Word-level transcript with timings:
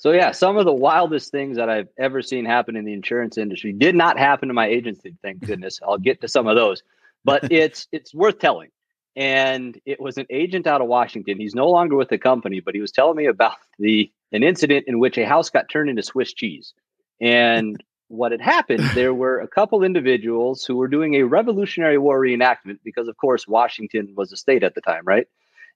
So 0.00 0.12
yeah, 0.12 0.32
some 0.32 0.56
of 0.56 0.64
the 0.64 0.72
wildest 0.72 1.30
things 1.30 1.58
that 1.58 1.68
I've 1.68 1.88
ever 1.98 2.22
seen 2.22 2.46
happen 2.46 2.74
in 2.74 2.86
the 2.86 2.94
insurance 2.94 3.36
industry 3.36 3.74
did 3.74 3.94
not 3.94 4.18
happen 4.18 4.48
to 4.48 4.54
my 4.54 4.66
agency. 4.66 5.14
Thank 5.22 5.40
goodness. 5.46 5.78
I'll 5.86 5.98
get 5.98 6.22
to 6.22 6.28
some 6.28 6.46
of 6.46 6.56
those, 6.56 6.82
but 7.22 7.44
it's 7.52 7.86
it's 7.92 8.14
worth 8.14 8.38
telling. 8.38 8.70
And 9.14 9.78
it 9.84 10.00
was 10.00 10.16
an 10.16 10.24
agent 10.30 10.66
out 10.66 10.80
of 10.80 10.86
Washington. 10.86 11.38
He's 11.38 11.54
no 11.54 11.68
longer 11.68 11.96
with 11.96 12.08
the 12.08 12.16
company, 12.16 12.60
but 12.60 12.74
he 12.74 12.80
was 12.80 12.92
telling 12.92 13.16
me 13.16 13.26
about 13.26 13.56
the 13.78 14.10
an 14.32 14.42
incident 14.42 14.86
in 14.88 15.00
which 15.00 15.18
a 15.18 15.26
house 15.26 15.50
got 15.50 15.68
turned 15.68 15.90
into 15.90 16.02
Swiss 16.02 16.32
cheese. 16.32 16.72
And 17.20 17.84
what 18.08 18.32
had 18.32 18.40
happened, 18.40 18.82
there 18.94 19.12
were 19.12 19.40
a 19.40 19.48
couple 19.48 19.82
individuals 19.84 20.64
who 20.64 20.76
were 20.76 20.88
doing 20.88 21.16
a 21.16 21.24
Revolutionary 21.24 21.98
War 21.98 22.18
reenactment 22.18 22.78
because, 22.82 23.06
of 23.06 23.18
course, 23.18 23.46
Washington 23.46 24.14
was 24.16 24.32
a 24.32 24.38
state 24.38 24.62
at 24.62 24.74
the 24.74 24.80
time, 24.80 25.02
right? 25.04 25.26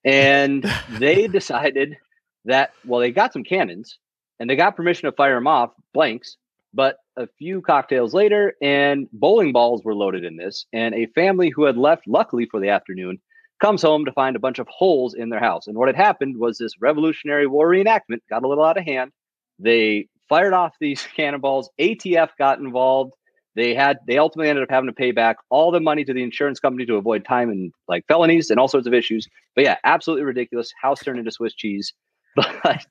And 0.02 0.64
they 0.88 1.26
decided 1.26 1.98
that, 2.46 2.72
well, 2.86 3.00
they 3.00 3.10
got 3.10 3.34
some 3.34 3.44
cannons 3.44 3.98
and 4.40 4.48
they 4.48 4.56
got 4.56 4.76
permission 4.76 5.08
to 5.08 5.16
fire 5.16 5.34
them 5.34 5.46
off, 5.46 5.70
blanks. 5.92 6.36
But 6.72 6.96
a 7.16 7.28
few 7.38 7.60
cocktails 7.60 8.14
later, 8.14 8.54
and 8.60 9.08
bowling 9.12 9.52
balls 9.52 9.82
were 9.84 9.94
loaded 9.94 10.24
in 10.24 10.36
this. 10.36 10.66
And 10.72 10.94
a 10.94 11.06
family 11.14 11.50
who 11.50 11.64
had 11.64 11.76
left, 11.76 12.08
luckily 12.08 12.46
for 12.50 12.58
the 12.58 12.70
afternoon, 12.70 13.20
comes 13.60 13.82
home 13.82 14.04
to 14.04 14.12
find 14.12 14.34
a 14.34 14.40
bunch 14.40 14.58
of 14.58 14.66
holes 14.68 15.14
in 15.14 15.28
their 15.28 15.40
house. 15.40 15.66
And 15.66 15.76
what 15.76 15.88
had 15.88 15.96
happened 15.96 16.36
was 16.38 16.58
this 16.58 16.80
Revolutionary 16.80 17.46
War 17.46 17.68
reenactment 17.68 18.20
got 18.28 18.42
a 18.42 18.48
little 18.48 18.64
out 18.64 18.76
of 18.76 18.84
hand. 18.84 19.12
They 19.58 20.08
fired 20.28 20.52
off 20.52 20.74
these 20.80 21.06
cannonballs. 21.16 21.70
ATF 21.80 22.30
got 22.38 22.58
involved. 22.58 23.14
They 23.56 23.72
had 23.72 23.98
they 24.08 24.18
ultimately 24.18 24.50
ended 24.50 24.64
up 24.64 24.70
having 24.70 24.88
to 24.88 24.92
pay 24.92 25.12
back 25.12 25.36
all 25.48 25.70
the 25.70 25.78
money 25.78 26.04
to 26.04 26.12
the 26.12 26.24
insurance 26.24 26.58
company 26.58 26.84
to 26.86 26.96
avoid 26.96 27.24
time 27.24 27.50
and 27.50 27.72
like 27.86 28.04
felonies 28.08 28.50
and 28.50 28.58
all 28.58 28.66
sorts 28.66 28.88
of 28.88 28.94
issues. 28.94 29.28
But 29.54 29.64
yeah, 29.64 29.76
absolutely 29.84 30.24
ridiculous. 30.24 30.72
House 30.80 31.00
turned 31.00 31.20
into 31.20 31.30
Swiss 31.30 31.54
cheese. 31.54 31.92
But 32.62 32.86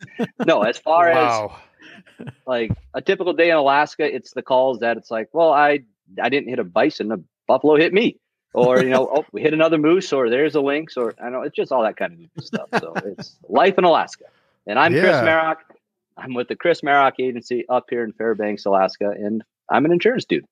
no, 0.46 0.62
as 0.62 0.78
far 0.78 1.12
wow. 1.12 1.60
as 2.20 2.28
like 2.46 2.72
a 2.94 3.02
typical 3.02 3.34
day 3.34 3.50
in 3.50 3.56
Alaska, 3.56 4.04
it's 4.04 4.32
the 4.32 4.42
calls 4.42 4.80
that 4.80 4.98
it's 4.98 5.12
like, 5.12 5.30
well, 5.34 5.52
I 5.52 5.80
I 6.22 6.30
didn't 6.30 6.50
hit 6.50 6.60
a 6.60 6.63
bison, 6.63 7.12
a 7.12 7.18
buffalo 7.48 7.76
hit 7.76 7.94
me. 7.94 8.20
Or, 8.54 8.82
you 8.82 8.90
know, 8.90 9.10
oh, 9.16 9.26
we 9.32 9.41
hit 9.41 9.54
another 9.54 9.77
moose, 9.77 10.13
or 10.13 10.30
there's 10.30 10.55
a 10.55 10.62
lynx, 10.62 10.96
or 10.96 11.16
I 11.22 11.30
know 11.30 11.41
it's 11.41 11.55
just 11.55 11.72
all 11.72 11.84
that 11.84 11.98
kind 11.98 12.30
of 12.38 12.44
stuff. 12.44 12.70
So 12.80 12.94
it's 13.05 13.38
life 13.50 13.77
in 13.77 13.84
Alaska. 13.84 14.26
And 14.68 14.80
I'm 14.80 14.94
yeah. 14.94 15.02
Chris 15.02 15.16
Marok. 15.16 15.57
I'm 16.16 16.35
with 16.35 16.48
the 16.48 16.55
Chris 16.55 16.82
Marok 16.82 17.13
Agency 17.20 17.66
up 17.68 17.85
here 17.90 18.04
in 18.04 18.13
Fairbanks, 18.13 18.66
Alaska, 18.66 19.10
and 19.10 19.44
I'm 19.70 19.84
an 19.85 19.91
insurance 19.91 20.26
dude. 20.26 20.46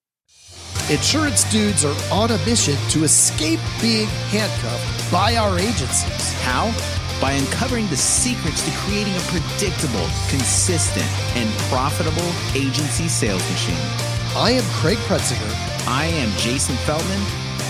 Insurance 0.89 1.49
dudes 1.51 1.85
are 1.85 1.95
on 2.11 2.31
a 2.31 2.37
mission 2.39 2.75
to 2.89 3.03
escape 3.03 3.59
being 3.79 4.07
handcuffed 4.07 5.11
by 5.11 5.35
our 5.35 5.59
agencies. 5.59 6.33
How? 6.41 7.00
By 7.21 7.33
uncovering 7.33 7.87
the 7.87 7.97
secrets 7.97 8.65
to 8.65 8.71
creating 8.79 9.15
a 9.15 9.19
predictable, 9.29 10.07
consistent, 10.27 11.05
and 11.37 11.47
profitable 11.69 12.31
agency 12.55 13.07
sales 13.07 13.47
machine. 13.51 13.77
I 14.35 14.51
am 14.51 14.63
Craig 14.81 14.97
Pretzinger. 15.07 15.71
I 15.87 16.05
am 16.05 16.35
Jason 16.37 16.75
Feldman. 16.77 17.21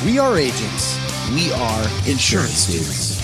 We 0.05 0.19
are 0.19 0.37
agents. 0.37 0.97
We 1.33 1.51
are 1.51 1.83
insurance 2.07 2.67
dudes. 2.67 3.19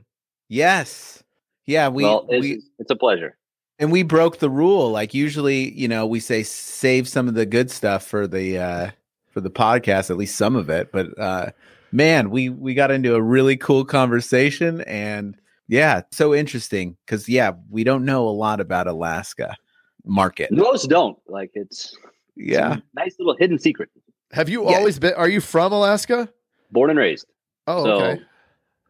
Yes. 0.49 1.23
Yeah, 1.65 1.89
we, 1.89 2.03
well, 2.03 2.27
it's, 2.29 2.43
we 2.43 2.63
it's 2.81 2.91
a 2.91 2.97
pleasure. 2.97 3.37
And 3.79 3.93
we 3.93 4.03
broke 4.03 4.39
the 4.39 4.51
rule. 4.51 4.91
Like 4.91 5.15
usually, 5.15 5.71
you 5.73 5.87
know, 5.87 6.05
we 6.05 6.19
say 6.19 6.43
save 6.43 7.07
some 7.07 7.29
of 7.29 7.35
the 7.35 7.47
good 7.47 7.71
stuff 7.71 8.05
for 8.05 8.27
the 8.27 8.59
uh 8.59 8.91
for 9.29 9.41
the 9.41 9.51
podcast, 9.51 10.11
at 10.11 10.17
least 10.17 10.37
some 10.37 10.57
of 10.57 10.69
it, 10.71 10.91
but 10.91 11.17
uh 11.19 11.51
man, 11.93 12.31
we 12.31 12.49
we 12.49 12.75
got 12.75 12.91
into 12.91 13.15
a 13.15 13.23
really 13.23 13.57
cool 13.57 13.85
conversation 13.85 14.81
and 14.83 15.37
yeah, 15.69 16.03
so 16.11 16.35
interesting 16.35 16.97
because 17.07 17.29
yeah, 17.29 17.53
we 17.71 17.85
don't 17.85 18.05
know 18.05 18.29
a 18.29 18.31
lot 18.31 18.61
about 18.61 18.89
Alaska 18.89 19.57
market. 20.05 20.51
Most 20.51 20.91
don't. 20.91 21.17
Like 21.29 21.53
it's 21.55 21.97
yeah, 22.35 22.75
it's 22.75 22.83
nice 22.95 23.15
little 23.21 23.37
hidden 23.39 23.61
secret. 23.61 23.89
Have 24.33 24.49
you 24.49 24.69
yeah. 24.69 24.77
always 24.77 24.99
been? 24.99 25.15
Are 25.15 25.29
you 25.29 25.41
from 25.41 25.73
Alaska? 25.73 26.29
Born 26.73 26.91
and 26.91 26.99
raised. 26.99 27.27
Oh, 27.67 27.85
so, 27.85 27.93
okay. 28.05 28.23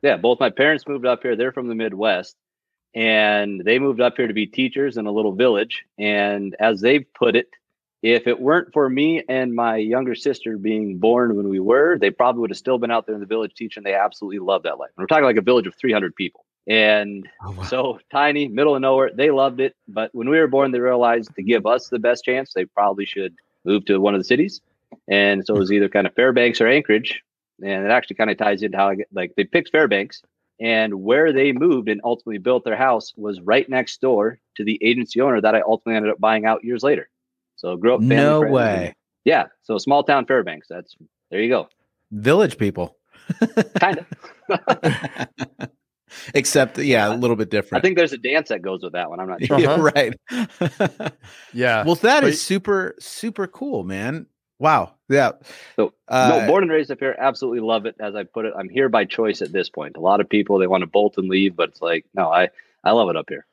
Yeah, 0.02 0.16
both 0.16 0.40
my 0.40 0.50
parents 0.50 0.86
moved 0.86 1.06
up 1.06 1.22
here. 1.22 1.36
They're 1.36 1.52
from 1.52 1.68
the 1.68 1.74
Midwest, 1.74 2.36
and 2.94 3.60
they 3.64 3.78
moved 3.78 4.00
up 4.00 4.14
here 4.16 4.26
to 4.26 4.34
be 4.34 4.46
teachers 4.46 4.96
in 4.96 5.06
a 5.06 5.12
little 5.12 5.32
village. 5.32 5.84
And 5.98 6.54
as 6.60 6.80
they've 6.80 7.06
put 7.14 7.36
it, 7.36 7.48
if 8.02 8.26
it 8.26 8.38
weren't 8.38 8.70
for 8.74 8.86
me 8.86 9.22
and 9.30 9.54
my 9.54 9.76
younger 9.76 10.14
sister 10.14 10.58
being 10.58 10.98
born 10.98 11.36
when 11.36 11.48
we 11.48 11.58
were, 11.58 11.98
they 11.98 12.10
probably 12.10 12.40
would 12.42 12.50
have 12.50 12.58
still 12.58 12.76
been 12.76 12.90
out 12.90 13.06
there 13.06 13.14
in 13.14 13.20
the 13.22 13.26
village 13.26 13.54
teaching. 13.54 13.82
They 13.82 13.94
absolutely 13.94 14.40
love 14.40 14.64
that 14.64 14.78
life. 14.78 14.90
And 14.94 15.02
we're 15.02 15.06
talking 15.06 15.24
like 15.24 15.38
a 15.38 15.42
village 15.42 15.66
of 15.66 15.74
300 15.74 16.14
people. 16.14 16.44
And 16.66 17.26
oh, 17.42 17.52
wow. 17.52 17.62
so 17.62 17.98
tiny, 18.12 18.48
middle 18.48 18.74
of 18.74 18.82
nowhere, 18.82 19.10
they 19.14 19.30
loved 19.30 19.58
it. 19.60 19.74
But 19.88 20.14
when 20.14 20.28
we 20.28 20.38
were 20.38 20.48
born, 20.48 20.70
they 20.70 20.80
realized 20.80 21.34
to 21.34 21.42
give 21.42 21.64
us 21.64 21.88
the 21.88 21.98
best 21.98 22.24
chance, 22.24 22.52
they 22.52 22.66
probably 22.66 23.06
should 23.06 23.34
move 23.64 23.86
to 23.86 23.98
one 23.98 24.14
of 24.14 24.20
the 24.20 24.24
cities. 24.24 24.60
And 25.08 25.44
so 25.46 25.56
it 25.56 25.58
was 25.58 25.72
either 25.72 25.88
kind 25.88 26.06
of 26.06 26.14
Fairbanks 26.14 26.60
or 26.60 26.68
Anchorage. 26.68 27.22
And 27.62 27.84
it 27.84 27.90
actually 27.90 28.16
kind 28.16 28.30
of 28.30 28.36
ties 28.36 28.62
into 28.62 28.76
how 28.76 28.88
I 28.88 28.94
get 28.96 29.08
like 29.12 29.34
they 29.36 29.44
picked 29.44 29.70
Fairbanks 29.70 30.22
and 30.60 30.94
where 31.02 31.32
they 31.32 31.52
moved 31.52 31.88
and 31.88 32.00
ultimately 32.04 32.38
built 32.38 32.64
their 32.64 32.76
house 32.76 33.12
was 33.16 33.40
right 33.40 33.68
next 33.68 34.00
door 34.00 34.38
to 34.56 34.64
the 34.64 34.78
agency 34.82 35.20
owner 35.20 35.40
that 35.40 35.54
I 35.54 35.60
ultimately 35.60 35.96
ended 35.96 36.12
up 36.12 36.20
buying 36.20 36.46
out 36.46 36.64
years 36.64 36.82
later. 36.82 37.08
So 37.56 37.76
grew 37.76 37.94
up. 37.94 38.00
no 38.00 38.40
way. 38.40 38.94
Yeah. 39.24 39.46
So 39.62 39.78
small 39.78 40.04
town 40.04 40.26
Fairbanks. 40.26 40.68
That's 40.68 40.96
there 41.30 41.40
you 41.40 41.48
go. 41.48 41.68
Village 42.12 42.58
people. 42.58 42.96
kind 43.80 44.04
of. 44.48 45.68
Except, 46.34 46.78
yeah, 46.78 47.12
a 47.12 47.16
little 47.16 47.34
bit 47.34 47.50
different. 47.50 47.82
I 47.82 47.86
think 47.86 47.96
there's 47.96 48.12
a 48.12 48.18
dance 48.18 48.50
that 48.50 48.62
goes 48.62 48.82
with 48.82 48.92
that 48.92 49.10
one. 49.10 49.18
I'm 49.18 49.28
not 49.28 49.44
sure. 49.44 49.58
Yeah, 49.58 49.72
uh-huh. 49.72 49.82
right. 49.94 50.14
yeah. 51.52 51.84
Well, 51.84 51.96
that 51.96 52.20
but, 52.20 52.30
is 52.30 52.40
super, 52.40 52.94
super 53.00 53.46
cool, 53.48 53.82
man. 53.82 54.26
Wow. 54.64 54.94
Yeah. 55.10 55.32
So, 55.76 55.92
uh, 56.08 56.40
no, 56.40 56.46
born 56.46 56.62
and 56.62 56.72
raised 56.72 56.90
up 56.90 56.98
here. 56.98 57.14
Absolutely 57.18 57.60
love 57.60 57.84
it. 57.84 57.96
As 58.00 58.14
I 58.14 58.22
put 58.22 58.46
it, 58.46 58.54
I'm 58.58 58.70
here 58.70 58.88
by 58.88 59.04
choice 59.04 59.42
at 59.42 59.52
this 59.52 59.68
point. 59.68 59.98
A 59.98 60.00
lot 60.00 60.22
of 60.22 60.28
people 60.30 60.58
they 60.58 60.66
want 60.66 60.80
to 60.80 60.86
bolt 60.86 61.18
and 61.18 61.28
leave, 61.28 61.54
but 61.54 61.68
it's 61.68 61.82
like, 61.82 62.06
no, 62.14 62.32
I 62.32 62.48
I 62.82 62.92
love 62.92 63.10
it 63.10 63.16
up 63.16 63.26
here. 63.28 63.44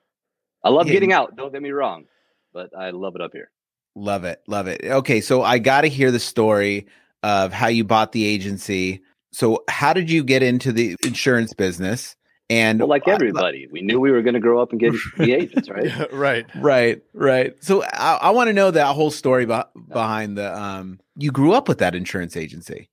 I 0.63 0.69
love 0.69 0.87
yeah. 0.87 0.93
getting 0.93 1.11
out. 1.11 1.35
Don't 1.35 1.51
get 1.51 1.61
me 1.61 1.71
wrong, 1.71 2.05
but 2.53 2.73
I 2.73 2.91
love 2.91 3.15
it 3.15 3.21
up 3.21 3.33
here. 3.33 3.51
Love 3.93 4.23
it. 4.23 4.41
Love 4.47 4.67
it. 4.67 4.85
Okay. 4.85 5.19
So 5.19 5.41
I 5.41 5.59
got 5.59 5.81
to 5.81 5.89
hear 5.89 6.11
the 6.11 6.19
story 6.19 6.87
of 7.23 7.51
how 7.51 7.67
you 7.67 7.83
bought 7.83 8.13
the 8.13 8.23
agency. 8.23 9.01
So, 9.33 9.65
how 9.69 9.91
did 9.91 10.09
you 10.09 10.23
get 10.23 10.43
into 10.43 10.71
the 10.71 10.95
insurance 11.03 11.53
business? 11.53 12.15
And 12.51 12.79
well, 12.79 12.89
like 12.89 13.07
everybody, 13.07 13.67
we 13.71 13.81
knew 13.81 13.97
we 13.97 14.11
were 14.11 14.21
going 14.21 14.33
to 14.33 14.41
grow 14.41 14.61
up 14.61 14.71
and 14.71 14.79
get 14.79 14.91
the 15.17 15.31
agents, 15.31 15.69
right? 15.69 15.85
yeah, 15.85 16.05
right, 16.11 16.45
right, 16.55 17.01
right. 17.13 17.55
So 17.63 17.81
I, 17.81 18.19
I 18.23 18.29
want 18.31 18.49
to 18.49 18.53
know 18.53 18.71
that 18.71 18.93
whole 18.93 19.09
story 19.09 19.45
be- 19.45 19.61
behind 19.87 20.37
the. 20.37 20.53
Um, 20.61 20.99
you 21.15 21.31
grew 21.31 21.53
up 21.53 21.69
with 21.69 21.77
that 21.77 21.95
insurance 21.95 22.35
agency? 22.35 22.89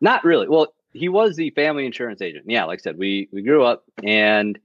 Not 0.00 0.22
really. 0.22 0.46
Well, 0.46 0.72
he 0.92 1.08
was 1.08 1.34
the 1.34 1.50
family 1.50 1.86
insurance 1.86 2.22
agent. 2.22 2.44
Yeah, 2.46 2.66
like 2.66 2.78
I 2.78 2.82
said, 2.82 2.98
we 2.98 3.28
we 3.32 3.42
grew 3.42 3.64
up, 3.64 3.82
and 4.04 4.56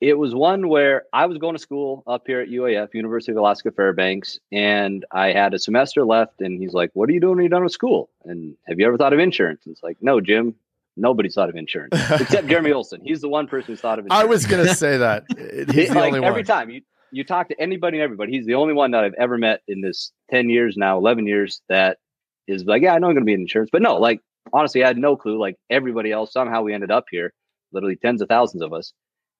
it 0.00 0.14
was 0.16 0.34
one 0.34 0.68
where 0.68 1.04
I 1.12 1.26
was 1.26 1.36
going 1.36 1.54
to 1.54 1.60
school 1.60 2.04
up 2.06 2.22
here 2.26 2.40
at 2.40 2.48
UAF, 2.48 2.94
University 2.94 3.32
of 3.32 3.36
Alaska 3.36 3.70
Fairbanks, 3.70 4.38
and 4.50 5.04
I 5.12 5.32
had 5.32 5.52
a 5.52 5.58
semester 5.58 6.06
left. 6.06 6.40
And 6.40 6.58
he's 6.58 6.72
like, 6.72 6.90
"What 6.94 7.10
are 7.10 7.12
you 7.12 7.20
doing 7.20 7.36
when 7.36 7.44
you're 7.44 7.50
done 7.50 7.64
with 7.64 7.72
school? 7.72 8.08
And 8.24 8.56
have 8.66 8.80
you 8.80 8.86
ever 8.86 8.96
thought 8.96 9.12
of 9.12 9.18
insurance?" 9.18 9.60
And 9.66 9.72
it's 9.72 9.82
like, 9.82 9.98
"No, 10.00 10.22
Jim, 10.22 10.54
nobody's 10.98 11.34
thought 11.34 11.48
of 11.48 11.56
insurance 11.56 11.90
except 12.20 12.48
Jeremy 12.48 12.72
Olson. 12.72 13.00
He's 13.02 13.20
the 13.20 13.28
one 13.28 13.46
person 13.46 13.72
who's 13.72 13.80
thought 13.80 13.98
of 13.98 14.06
insurance." 14.06 14.22
I 14.22 14.26
was 14.26 14.46
going 14.46 14.66
to 14.66 14.74
say 14.74 14.98
that 14.98 15.24
he's 15.70 15.88
the 15.88 15.94
like, 15.94 16.12
only 16.12 16.26
every 16.26 16.44
time 16.44 16.70
you 16.70 16.82
you 17.10 17.24
talk 17.24 17.48
to 17.48 17.60
anybody 17.60 17.98
and 17.98 18.04
everybody, 18.04 18.32
he's 18.32 18.46
the 18.46 18.54
only 18.54 18.74
one 18.74 18.90
that 18.90 19.04
I've 19.04 19.14
ever 19.14 19.38
met 19.38 19.62
in 19.66 19.80
this 19.80 20.12
ten 20.30 20.50
years 20.50 20.76
now, 20.76 20.98
eleven 20.98 21.26
years 21.26 21.62
that 21.68 21.98
is 22.46 22.64
like, 22.64 22.82
"Yeah, 22.82 22.94
I 22.94 22.98
know 22.98 23.08
I'm 23.08 23.14
going 23.14 23.24
to 23.24 23.26
be 23.26 23.34
in 23.34 23.40
insurance," 23.40 23.70
but 23.72 23.82
no, 23.82 23.96
like 23.96 24.20
honestly, 24.52 24.84
I 24.84 24.88
had 24.88 24.98
no 24.98 25.16
clue. 25.16 25.38
Like 25.38 25.56
everybody 25.70 26.12
else, 26.12 26.32
somehow 26.32 26.62
we 26.62 26.74
ended 26.74 26.90
up 26.90 27.04
here. 27.10 27.32
Literally 27.72 27.96
tens 27.96 28.22
of 28.22 28.28
thousands 28.28 28.62
of 28.62 28.72
us. 28.72 28.92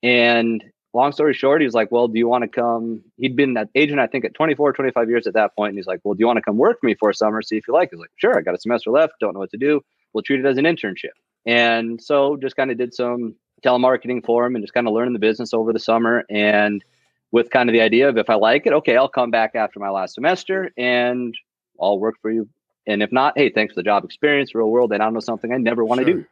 And 0.03 0.63
long 0.95 1.13
story 1.13 1.35
short, 1.35 1.61
he 1.61 1.67
was 1.67 1.75
like, 1.75 1.91
Well, 1.91 2.09
do 2.09 2.19
you 2.19 2.29
want 2.29 2.43
to 2.43 2.49
come? 2.49 3.03
He'd 3.17 3.37
been 3.37 3.57
an 3.57 3.69
agent, 3.75 4.01
I 4.01 4.07
think, 4.07 4.25
at 4.25 4.35
24, 4.35 4.73
25 4.73 5.09
years 5.09 5.27
at 5.27 5.35
that 5.35 5.55
point. 5.57 5.71
And 5.71 5.79
he's 5.79 5.87
like, 5.87 6.01
Well, 6.05 6.15
do 6.15 6.21
you 6.21 6.27
want 6.27 6.39
to 6.39 6.43
come 6.43 6.57
work 6.57 6.79
for 6.81 6.87
me 6.87 6.95
for 6.95 7.11
a 7.11 7.15
summer, 7.15 7.43
see 7.43 7.57
if 7.57 7.67
you 7.69 7.75
like? 7.75 7.91
He's 7.91 8.01
like, 8.01 8.11
Sure, 8.17 8.37
I 8.37 8.43
got 8.43 8.55
a 8.55 8.61
semester 8.61 8.91
left, 8.91 9.15
don't 9.21 9.35
know 9.35 9.41
what 9.41 9.51
to 9.51 9.59
do. 9.59 9.81
We'll 10.13 10.23
treat 10.23 10.41
it 10.41 10.47
as 10.47 10.59
an 10.59 10.65
internship. 10.65 11.17
And 11.47 12.01
so 12.03 12.37
just 12.37 12.57
kind 12.57 12.71
of 12.71 12.79
did 12.79 12.95
some 12.95 13.35
telemarketing 13.65 14.25
for 14.25 14.47
him 14.47 14.55
and 14.55 14.63
just 14.63 14.75
kind 14.75 14.87
of 14.87 14.95
learning 14.95 15.15
the 15.15 15.19
business 15.19 15.55
over 15.55 15.73
the 15.73 15.79
summer. 15.79 16.25
And 16.31 16.85
with 17.33 17.51
kind 17.51 17.69
of 17.69 17.73
the 17.73 17.81
idea 17.81 18.09
of 18.09 18.17
if 18.17 18.31
I 18.31 18.35
like 18.35 18.67
it, 18.67 18.73
okay, 18.73 18.97
I'll 18.97 19.09
come 19.09 19.31
back 19.31 19.55
after 19.55 19.81
my 19.81 19.91
last 19.91 20.15
semester 20.15 20.71
and 20.77 21.35
I'll 21.81 21.99
work 21.99 22.17
for 22.23 22.31
you. 22.31 22.49
And 22.87 23.03
if 23.03 23.13
not, 23.13 23.37
hey, 23.37 23.51
thanks 23.51 23.75
for 23.75 23.81
the 23.81 23.85
job 23.85 24.05
experience, 24.05 24.55
real 24.55 24.71
world, 24.71 24.93
and 24.93 25.03
I 25.03 25.11
know 25.11 25.21
something 25.21 25.53
I 25.53 25.59
never 25.59 25.85
want 25.85 26.01
to 26.01 26.07
Sure. 26.07 26.25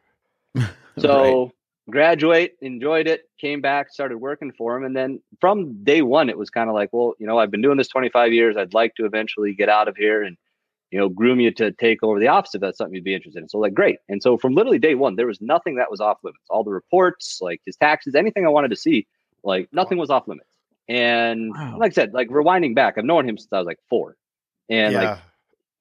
do. 0.55 0.65
So 0.99 1.51
graduate, 1.87 2.55
enjoyed 2.59 3.07
it, 3.07 3.29
came 3.39 3.61
back, 3.61 3.91
started 3.91 4.17
working 4.17 4.51
for 4.51 4.75
him. 4.75 4.83
And 4.83 4.95
then 4.95 5.21
from 5.39 5.83
day 5.83 6.01
one, 6.01 6.27
it 6.27 6.37
was 6.37 6.49
kind 6.49 6.69
of 6.69 6.73
like, 6.73 6.89
well, 6.91 7.13
you 7.19 7.27
know, 7.27 7.37
I've 7.37 7.51
been 7.51 7.61
doing 7.61 7.77
this 7.77 7.87
25 7.87 8.33
years. 8.33 8.57
I'd 8.57 8.73
like 8.73 8.95
to 8.95 9.05
eventually 9.05 9.53
get 9.53 9.69
out 9.69 9.87
of 9.87 9.95
here 9.95 10.23
and, 10.23 10.37
you 10.91 10.99
know, 10.99 11.09
groom 11.09 11.39
you 11.39 11.51
to 11.51 11.71
take 11.71 12.01
over 12.03 12.19
the 12.19 12.27
office 12.27 12.55
if 12.55 12.61
that's 12.61 12.77
something 12.77 12.95
you'd 12.95 13.03
be 13.03 13.13
interested 13.13 13.41
in. 13.41 13.49
So 13.49 13.57
like, 13.57 13.73
great. 13.73 13.97
And 14.07 14.21
so 14.21 14.37
from 14.37 14.53
literally 14.53 14.79
day 14.79 14.95
one, 14.95 15.15
there 15.15 15.27
was 15.27 15.41
nothing 15.41 15.75
that 15.75 15.91
was 15.91 15.99
off 15.99 16.17
limits. 16.23 16.45
All 16.49 16.63
the 16.63 16.71
reports, 16.71 17.39
like 17.41 17.61
his 17.65 17.75
taxes, 17.75 18.15
anything 18.15 18.45
I 18.45 18.49
wanted 18.49 18.69
to 18.69 18.77
see, 18.77 19.07
like 19.43 19.67
nothing 19.73 19.97
was 19.97 20.09
off 20.09 20.27
limits. 20.27 20.49
And 20.87 21.53
Wow. 21.53 21.77
like 21.77 21.91
I 21.91 21.93
said, 21.93 22.13
like 22.13 22.29
rewinding 22.29 22.75
back, 22.75 22.97
I've 22.97 23.05
known 23.05 23.27
him 23.27 23.37
since 23.37 23.51
I 23.51 23.57
was 23.57 23.65
like 23.65 23.79
four. 23.89 24.15
And 24.69 24.95
like 24.95 25.19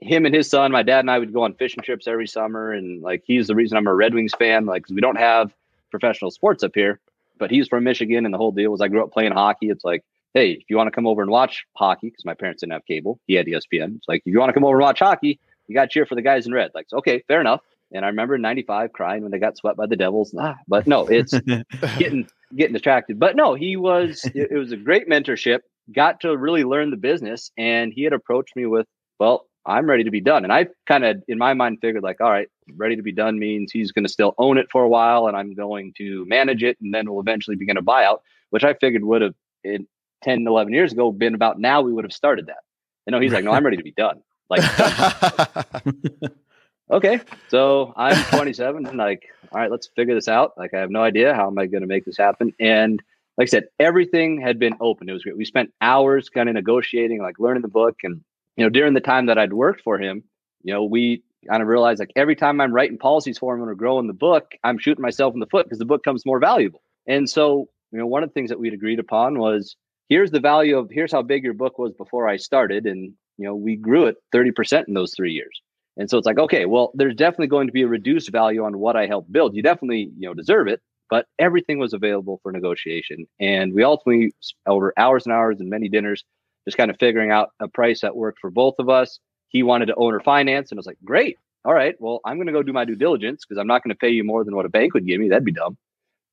him 0.00 0.26
and 0.26 0.34
his 0.34 0.48
son, 0.48 0.72
my 0.72 0.82
dad 0.82 1.00
and 1.00 1.10
I 1.10 1.18
would 1.18 1.32
go 1.32 1.42
on 1.42 1.54
fishing 1.54 1.82
trips 1.82 2.06
every 2.06 2.26
summer, 2.26 2.72
and 2.72 3.02
like 3.02 3.22
he's 3.24 3.46
the 3.46 3.54
reason 3.54 3.78
I'm 3.78 3.86
a 3.86 3.94
Red 3.94 4.14
Wings 4.14 4.34
fan. 4.38 4.66
Like 4.66 4.88
we 4.88 5.00
don't 5.00 5.18
have 5.18 5.54
professional 5.90 6.30
sports 6.30 6.62
up 6.62 6.72
here, 6.74 7.00
but 7.38 7.50
he's 7.50 7.68
from 7.68 7.84
Michigan, 7.84 8.24
and 8.24 8.34
the 8.34 8.38
whole 8.38 8.52
deal 8.52 8.70
was 8.70 8.80
I 8.80 8.88
grew 8.88 9.02
up 9.02 9.12
playing 9.12 9.32
hockey. 9.32 9.70
It's 9.70 9.84
like, 9.84 10.04
hey, 10.34 10.52
if 10.52 10.64
you 10.68 10.76
want 10.76 10.88
to 10.88 10.90
come 10.90 11.06
over 11.06 11.22
and 11.22 11.30
watch 11.30 11.64
hockey, 11.74 12.08
because 12.08 12.24
my 12.24 12.34
parents 12.34 12.60
didn't 12.60 12.74
have 12.74 12.84
cable, 12.86 13.18
he 13.26 13.34
had 13.34 13.46
ESPN. 13.46 13.96
It's 13.96 14.08
like 14.08 14.22
if 14.24 14.32
you 14.32 14.38
want 14.38 14.50
to 14.50 14.54
come 14.54 14.64
over 14.64 14.76
and 14.76 14.82
watch 14.82 14.98
hockey, 14.98 15.40
you 15.66 15.74
got 15.74 15.84
to 15.84 15.88
cheer 15.88 16.06
for 16.06 16.14
the 16.14 16.22
guys 16.22 16.46
in 16.46 16.52
red. 16.52 16.70
Like, 16.74 16.86
okay, 16.92 17.22
fair 17.26 17.40
enough. 17.40 17.62
And 17.92 18.04
I 18.04 18.08
remember 18.08 18.34
in 18.34 18.42
'95 18.42 18.92
crying 18.92 19.22
when 19.22 19.30
they 19.30 19.38
got 19.38 19.56
swept 19.56 19.76
by 19.76 19.86
the 19.86 19.96
Devils. 19.96 20.34
Ah, 20.38 20.56
but 20.66 20.86
no, 20.86 21.06
it's 21.06 21.38
getting 21.98 22.28
getting 22.54 22.72
distracted. 22.72 23.18
But 23.18 23.36
no, 23.36 23.54
he 23.54 23.76
was 23.76 24.24
it, 24.34 24.50
it 24.50 24.58
was 24.58 24.72
a 24.72 24.76
great 24.76 25.08
mentorship. 25.08 25.60
Got 25.92 26.20
to 26.22 26.36
really 26.36 26.64
learn 26.64 26.90
the 26.90 26.96
business, 26.96 27.50
and 27.56 27.92
he 27.92 28.02
had 28.02 28.12
approached 28.12 28.56
me 28.56 28.66
with, 28.66 28.86
"Well, 29.20 29.46
I'm 29.64 29.88
ready 29.88 30.02
to 30.04 30.10
be 30.10 30.20
done." 30.20 30.42
And 30.42 30.52
I 30.52 30.66
kind 30.86 31.04
of, 31.04 31.22
in 31.28 31.38
my 31.38 31.54
mind, 31.54 31.78
figured 31.80 32.02
like, 32.02 32.20
"All 32.20 32.30
right, 32.30 32.48
ready 32.74 32.96
to 32.96 33.02
be 33.02 33.12
done 33.12 33.38
means 33.38 33.70
he's 33.70 33.92
going 33.92 34.04
to 34.04 34.12
still 34.12 34.34
own 34.36 34.58
it 34.58 34.66
for 34.72 34.82
a 34.82 34.88
while, 34.88 35.28
and 35.28 35.36
I'm 35.36 35.54
going 35.54 35.92
to 35.98 36.24
manage 36.26 36.64
it, 36.64 36.76
and 36.80 36.92
then 36.92 37.08
we'll 37.08 37.20
eventually 37.20 37.56
begin 37.56 37.76
a 37.76 37.82
buyout." 37.82 38.18
Which 38.50 38.64
I 38.64 38.74
figured 38.74 39.04
would 39.04 39.22
have 39.22 39.34
in 39.62 39.86
10, 40.22 40.46
11 40.46 40.72
years 40.72 40.92
ago 40.92 41.12
been 41.12 41.34
about 41.34 41.58
now 41.58 41.82
we 41.82 41.92
would 41.92 42.04
have 42.04 42.12
started 42.12 42.46
that. 42.46 42.58
And 43.06 43.12
no, 43.12 43.20
he's 43.20 43.32
like, 43.32 43.44
"No, 43.44 43.52
I'm 43.52 43.64
ready 43.64 43.76
to 43.76 43.84
be 43.84 43.92
done." 43.92 44.22
Like, 44.48 44.62
okay 46.90 47.18
so 47.48 47.92
i'm 47.96 48.16
27 48.36 48.86
and 48.86 48.96
like 48.96 49.24
all 49.50 49.60
right 49.60 49.72
let's 49.72 49.88
figure 49.96 50.14
this 50.14 50.28
out. 50.28 50.52
Like 50.56 50.72
i 50.72 50.78
have 50.78 50.90
no 50.90 51.02
idea 51.02 51.34
how 51.34 51.48
am 51.48 51.58
i 51.58 51.66
going 51.66 51.80
to 51.80 51.88
make 51.88 52.04
this 52.04 52.16
happen. 52.16 52.52
And 52.60 53.02
like 53.36 53.46
i 53.46 53.50
said 53.50 53.64
everything 53.80 54.40
had 54.40 54.58
been 54.58 54.74
open. 54.80 55.08
It 55.08 55.12
was 55.12 55.24
great. 55.24 55.36
We 55.36 55.44
spent 55.44 55.72
hours 55.80 56.28
kind 56.28 56.48
of 56.48 56.54
negotiating 56.54 57.20
like 57.20 57.40
learning 57.40 57.62
the 57.62 57.68
book. 57.68 57.96
And 58.04 58.22
you 58.56 58.64
know 58.64 58.70
during 58.70 58.94
the 58.94 59.00
time 59.00 59.26
that 59.26 59.38
i'd 59.38 59.52
worked 59.52 59.82
for 59.82 59.98
him 59.98 60.24
you 60.62 60.72
know 60.72 60.84
we 60.84 61.22
kind 61.48 61.62
of 61.62 61.68
realized 61.68 62.00
like 62.00 62.12
every 62.16 62.34
time 62.34 62.60
i'm 62.60 62.72
writing 62.72 62.98
policies 62.98 63.38
for 63.38 63.54
him 63.54 63.62
or 63.62 63.74
growing 63.74 64.06
the 64.06 64.12
book 64.12 64.52
i'm 64.64 64.78
shooting 64.78 65.02
myself 65.02 65.34
in 65.34 65.40
the 65.40 65.46
foot 65.46 65.66
because 65.66 65.78
the 65.78 65.84
book 65.84 66.02
comes 66.02 66.26
more 66.26 66.38
valuable. 66.38 66.82
And 67.06 67.28
so 67.28 67.68
you 67.92 67.98
know 67.98 68.06
one 68.06 68.22
of 68.22 68.30
the 68.30 68.34
things 68.34 68.50
that 68.50 68.58
we'd 68.58 68.74
agreed 68.74 68.98
upon 68.98 69.38
was 69.38 69.76
here's 70.08 70.30
the 70.30 70.40
value 70.40 70.78
of 70.78 70.88
here's 70.90 71.12
how 71.12 71.22
big 71.22 71.44
your 71.44 71.54
book 71.54 71.78
was 71.78 71.92
before 71.94 72.28
i 72.28 72.36
started 72.36 72.86
and 72.86 73.12
you 73.38 73.44
know 73.44 73.54
we 73.54 73.76
grew 73.76 74.06
it 74.06 74.16
30% 74.34 74.88
in 74.88 74.94
those 74.94 75.14
three 75.14 75.32
years 75.32 75.60
and 75.96 76.10
so 76.10 76.18
it's 76.18 76.26
like, 76.26 76.38
okay, 76.38 76.66
well, 76.66 76.92
there's 76.94 77.14
definitely 77.14 77.46
going 77.46 77.68
to 77.68 77.72
be 77.72 77.82
a 77.82 77.88
reduced 77.88 78.30
value 78.30 78.64
on 78.64 78.78
what 78.78 78.96
I 78.96 79.06
helped 79.06 79.32
build. 79.32 79.56
You 79.56 79.62
definitely, 79.62 80.10
you 80.18 80.28
know, 80.28 80.34
deserve 80.34 80.68
it, 80.68 80.80
but 81.08 81.26
everything 81.38 81.78
was 81.78 81.94
available 81.94 82.38
for 82.42 82.52
negotiation. 82.52 83.26
And 83.40 83.72
we 83.72 83.82
ultimately, 83.82 84.32
over 84.66 84.92
hours 84.96 85.24
and 85.24 85.32
hours 85.32 85.58
and 85.58 85.70
many 85.70 85.88
dinners, 85.88 86.24
just 86.66 86.76
kind 86.76 86.90
of 86.90 86.98
figuring 86.98 87.30
out 87.30 87.50
a 87.60 87.68
price 87.68 88.02
that 88.02 88.16
worked 88.16 88.40
for 88.40 88.50
both 88.50 88.74
of 88.78 88.88
us. 88.88 89.18
He 89.48 89.62
wanted 89.62 89.86
to 89.86 89.94
owner 89.94 90.20
finance, 90.20 90.70
and 90.70 90.78
I 90.78 90.80
was 90.80 90.86
like, 90.86 90.98
great. 91.04 91.38
All 91.64 91.72
right, 91.72 91.94
well, 91.98 92.20
I'm 92.24 92.36
going 92.36 92.46
to 92.46 92.52
go 92.52 92.62
do 92.62 92.72
my 92.72 92.84
due 92.84 92.94
diligence 92.94 93.44
because 93.44 93.58
I'm 93.58 93.66
not 93.66 93.82
going 93.82 93.94
to 93.94 93.98
pay 93.98 94.10
you 94.10 94.22
more 94.22 94.44
than 94.44 94.54
what 94.54 94.66
a 94.66 94.68
bank 94.68 94.94
would 94.94 95.06
give 95.06 95.20
me. 95.20 95.28
That'd 95.28 95.44
be 95.44 95.52
dumb. 95.52 95.78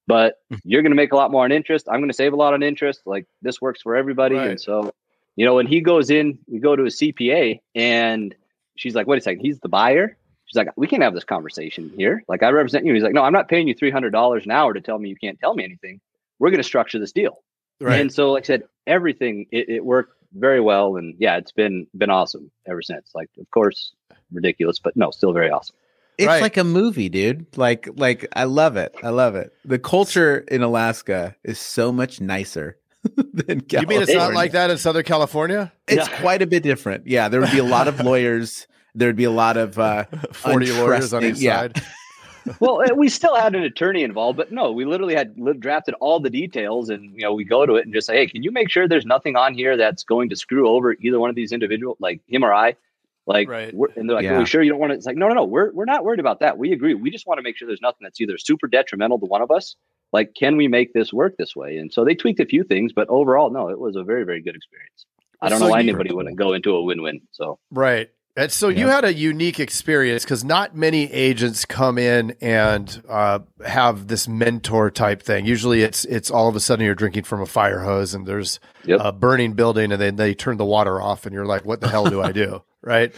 But 0.08 0.42
hmm. 0.50 0.58
you're 0.64 0.82
going 0.82 0.92
to 0.92 0.96
make 0.96 1.14
a 1.14 1.16
lot 1.16 1.32
more 1.32 1.44
on 1.44 1.52
interest. 1.52 1.88
I'm 1.90 2.00
going 2.00 2.10
to 2.10 2.16
save 2.16 2.34
a 2.34 2.36
lot 2.36 2.54
on 2.54 2.64
interest. 2.64 3.02
Like 3.06 3.26
this 3.42 3.62
works 3.62 3.82
for 3.82 3.96
everybody. 3.96 4.36
Right. 4.36 4.52
And 4.52 4.62
so, 4.62 4.94
you 5.36 5.46
know, 5.46 5.56
when 5.56 5.68
he 5.68 5.82
goes 5.82 6.10
in, 6.10 6.40
we 6.48 6.60
go 6.60 6.76
to 6.76 6.84
a 6.84 6.88
CPA 6.88 7.62
and 7.76 8.36
she's 8.76 8.96
like, 8.96 9.08
wait 9.08 9.18
a 9.18 9.22
second, 9.22 9.42
he's 9.42 9.60
the 9.60 9.70
buyer. 9.70 10.18
She's 10.46 10.58
like, 10.58 10.70
we 10.76 10.88
can't 10.88 11.04
have 11.04 11.14
this 11.14 11.24
conversation 11.24 11.92
here. 11.96 12.24
Like, 12.28 12.44
I 12.44 12.50
represent 12.50 12.86
you. 12.86 12.94
He's 12.94 13.04
like, 13.04 13.14
no, 13.14 13.24
I'm 13.24 13.34
not 13.34 13.48
paying 13.48 13.68
you 13.68 13.76
$300 13.76 14.44
an 14.44 14.52
hour 14.52 14.74
to 14.74 14.82
tell 14.82 15.00
me 15.00 15.10
you 15.10 15.16
can't 15.16 15.40
tell 15.40 15.56
me 15.56 15.64
anything. 15.64 16.02
We're 16.38 16.50
going 16.50 16.60
to 16.60 16.64
structure 16.64 17.00
this 17.00 17.12
deal. 17.12 17.42
right. 17.80 18.00
And 18.00 18.14
so, 18.14 18.32
like 18.32 18.44
I 18.44 18.48
said, 18.48 18.64
everything, 18.86 19.48
it, 19.52 19.70
it 19.70 19.86
worked 19.86 20.18
very 20.34 20.60
well. 20.60 20.98
And 20.98 21.16
yeah, 21.18 21.38
it's 21.38 21.52
been, 21.52 21.88
been 21.98 22.10
awesome 22.10 22.52
ever 22.68 22.82
since. 22.82 23.12
Like, 23.16 23.30
of 23.40 23.50
course, 23.52 23.94
ridiculous, 24.32 24.80
but 24.80 24.96
no, 24.96 25.12
still 25.12 25.34
very 25.34 25.50
awesome. 25.50 25.76
It's 26.18 26.28
Right. 26.28 26.42
like 26.42 26.58
a 26.58 26.64
movie, 26.64 27.10
dude. 27.10 27.46
Like, 27.58 27.90
like 27.96 28.28
I 28.36 28.44
love 28.44 28.78
it. 28.78 28.94
I 29.04 29.10
love 29.10 29.36
it. 29.36 29.52
The 29.66 29.80
culture 29.80 30.38
in 30.50 30.62
Alaska 30.62 31.36
is 31.44 31.58
so 31.60 31.92
much 31.92 32.22
nicer 32.22 32.78
than 33.16 33.62
California. 33.62 33.82
you 33.82 33.88
mean 33.88 34.02
it's 34.04 34.14
not 34.14 34.34
like 34.34 34.52
that 34.52 34.70
in 34.70 34.78
Southern 34.78 35.04
California? 35.04 35.72
It's 35.88 36.08
Yeah. 36.08 36.20
quite 36.22 36.42
a 36.42 36.48
bit 36.48 36.64
different. 36.64 37.08
Yeah, 37.08 37.30
there 37.30 37.42
would 37.42 37.52
be 37.52 37.58
a 37.60 37.64
lot 37.64 37.88
of 37.88 38.00
lawyers. 38.00 38.68
There 38.96 39.08
would 39.10 39.16
be 39.16 39.24
a 39.24 39.32
lot 39.32 39.58
of 39.58 39.80
uh, 39.80 40.06
40 40.34 40.72
lawyers 40.74 41.14
on 41.14 41.24
each 41.26 41.38
yeah. 41.40 41.62
side. 41.62 41.82
well, 42.60 42.82
uh, 42.82 42.94
we 42.96 43.10
still 43.10 43.36
had 43.36 43.56
an 43.56 43.64
attorney 43.64 44.04
involved, 44.04 44.38
but 44.38 44.52
no, 44.52 44.72
we 44.72 44.86
literally 44.86 45.16
had 45.16 45.34
li- 45.38 45.54
drafted 45.58 45.96
all 46.00 46.20
the 46.20 46.30
details, 46.30 46.90
and 46.90 47.16
you 47.16 47.22
know, 47.22 47.34
we 47.34 47.44
go 47.46 47.66
to 47.66 47.76
it 47.76 47.86
and 47.86 47.94
just 47.94 48.06
say, 48.06 48.18
"Hey, 48.18 48.28
can 48.28 48.44
you 48.44 48.52
make 48.52 48.70
sure 48.70 48.88
there's 48.88 49.06
nothing 49.06 49.36
on 49.36 49.54
here 49.56 49.78
that's 49.78 50.04
going 50.04 50.30
to 50.30 50.36
screw 50.36 50.68
over 50.70 50.94
either 51.00 51.20
one 51.20 51.30
of 51.30 51.36
these 51.36 51.52
individuals, 51.52 51.98
like 52.00 52.20
him 52.28 52.44
or 52.44 52.54
I?" 52.54 52.76
Like, 53.26 53.48
Right. 53.48 53.74
we're, 53.74 53.88
and 53.96 54.10
they're 54.10 54.16
like, 54.18 54.24
Yeah. 54.26 54.36
"Are 54.36 54.40
we 54.40 54.46
sure 54.46 54.62
you 54.62 54.70
don't 54.70 54.80
want 54.80 54.92
to?" 54.92 54.96
It's 54.98 55.06
like, 55.06 55.16
"No, 55.16 55.28
no, 55.30 55.34
no, 55.36 55.44
we're 55.46 55.72
we're 55.74 55.86
not 55.86 56.04
worried 56.04 56.20
about 56.20 56.40
that. 56.42 56.58
We 56.58 56.72
agree. 56.74 56.94
We 56.94 57.10
just 57.10 57.26
want 57.26 57.38
to 57.38 57.42
make 57.44 57.58
sure 57.58 57.68
there's 57.68 57.82
nothing 57.82 58.00
that's 58.04 58.20
either 58.20 58.38
super 58.38 58.68
detrimental 58.68 59.20
to 59.20 59.26
one 59.26 59.42
of 59.42 59.50
us. 59.52 59.76
Like, 60.12 60.34
can 60.36 60.58
we 60.58 60.68
make 60.68 60.94
this 60.94 61.14
work 61.14 61.36
this 61.38 61.56
way?" 61.56 61.78
And 61.78 61.92
so 61.92 62.04
they 62.04 62.16
tweaked 62.16 62.40
a 62.42 62.46
few 62.46 62.64
things, 62.64 62.92
but 62.94 63.08
overall, 63.10 63.50
no, 63.50 63.70
it 63.70 63.80
was 63.80 63.96
a 63.96 64.04
very 64.04 64.26
very 64.26 64.42
good 64.42 64.56
experience. 64.56 65.06
I 65.42 65.50
don't 65.50 65.60
So 65.60 65.66
know 65.66 65.72
why 65.72 65.80
you- 65.80 65.90
anybody 65.90 66.14
wouldn't 66.14 66.36
go 66.38 66.54
into 66.54 66.76
a 66.76 66.84
win-win. 66.84 67.22
So 67.32 67.60
Right. 67.72 68.10
And 68.36 68.52
so 68.52 68.68
you 68.68 68.88
had 68.88 69.06
a 69.06 69.14
unique 69.14 69.60
experience 69.60 70.24
because 70.24 70.44
not 70.44 70.76
many 70.76 71.04
agents 71.14 71.66
come 71.66 72.00
in 72.00 72.36
and 72.42 73.00
uh, 73.08 73.40
have 73.64 74.08
this 74.08 74.28
mentor 74.28 74.90
type 74.90 75.22
thing. 75.22 75.46
Usually, 75.46 75.84
it's 75.84 76.04
it's 76.06 76.32
all 76.32 76.48
of 76.50 76.56
a 76.56 76.60
sudden 76.60 76.84
you're 76.84 76.96
drinking 76.96 77.24
from 77.24 77.42
a 77.42 77.46
fire 77.46 77.82
hose 77.82 78.16
and 78.16 78.26
there's 78.26 78.60
Yep. 78.86 79.00
a 79.04 79.12
burning 79.12 79.54
building, 79.54 79.92
and 79.92 80.02
then 80.02 80.16
they 80.16 80.34
turn 80.34 80.58
the 80.58 80.66
water 80.66 81.00
off, 81.00 81.26
and 81.28 81.34
you're 81.36 81.46
like, 81.46 81.64
"What 81.64 81.80
the 81.80 81.88
hell 81.90 82.06
do 82.06 82.22
I 82.22 82.32
do?" 82.32 82.64
Right. 82.84 83.14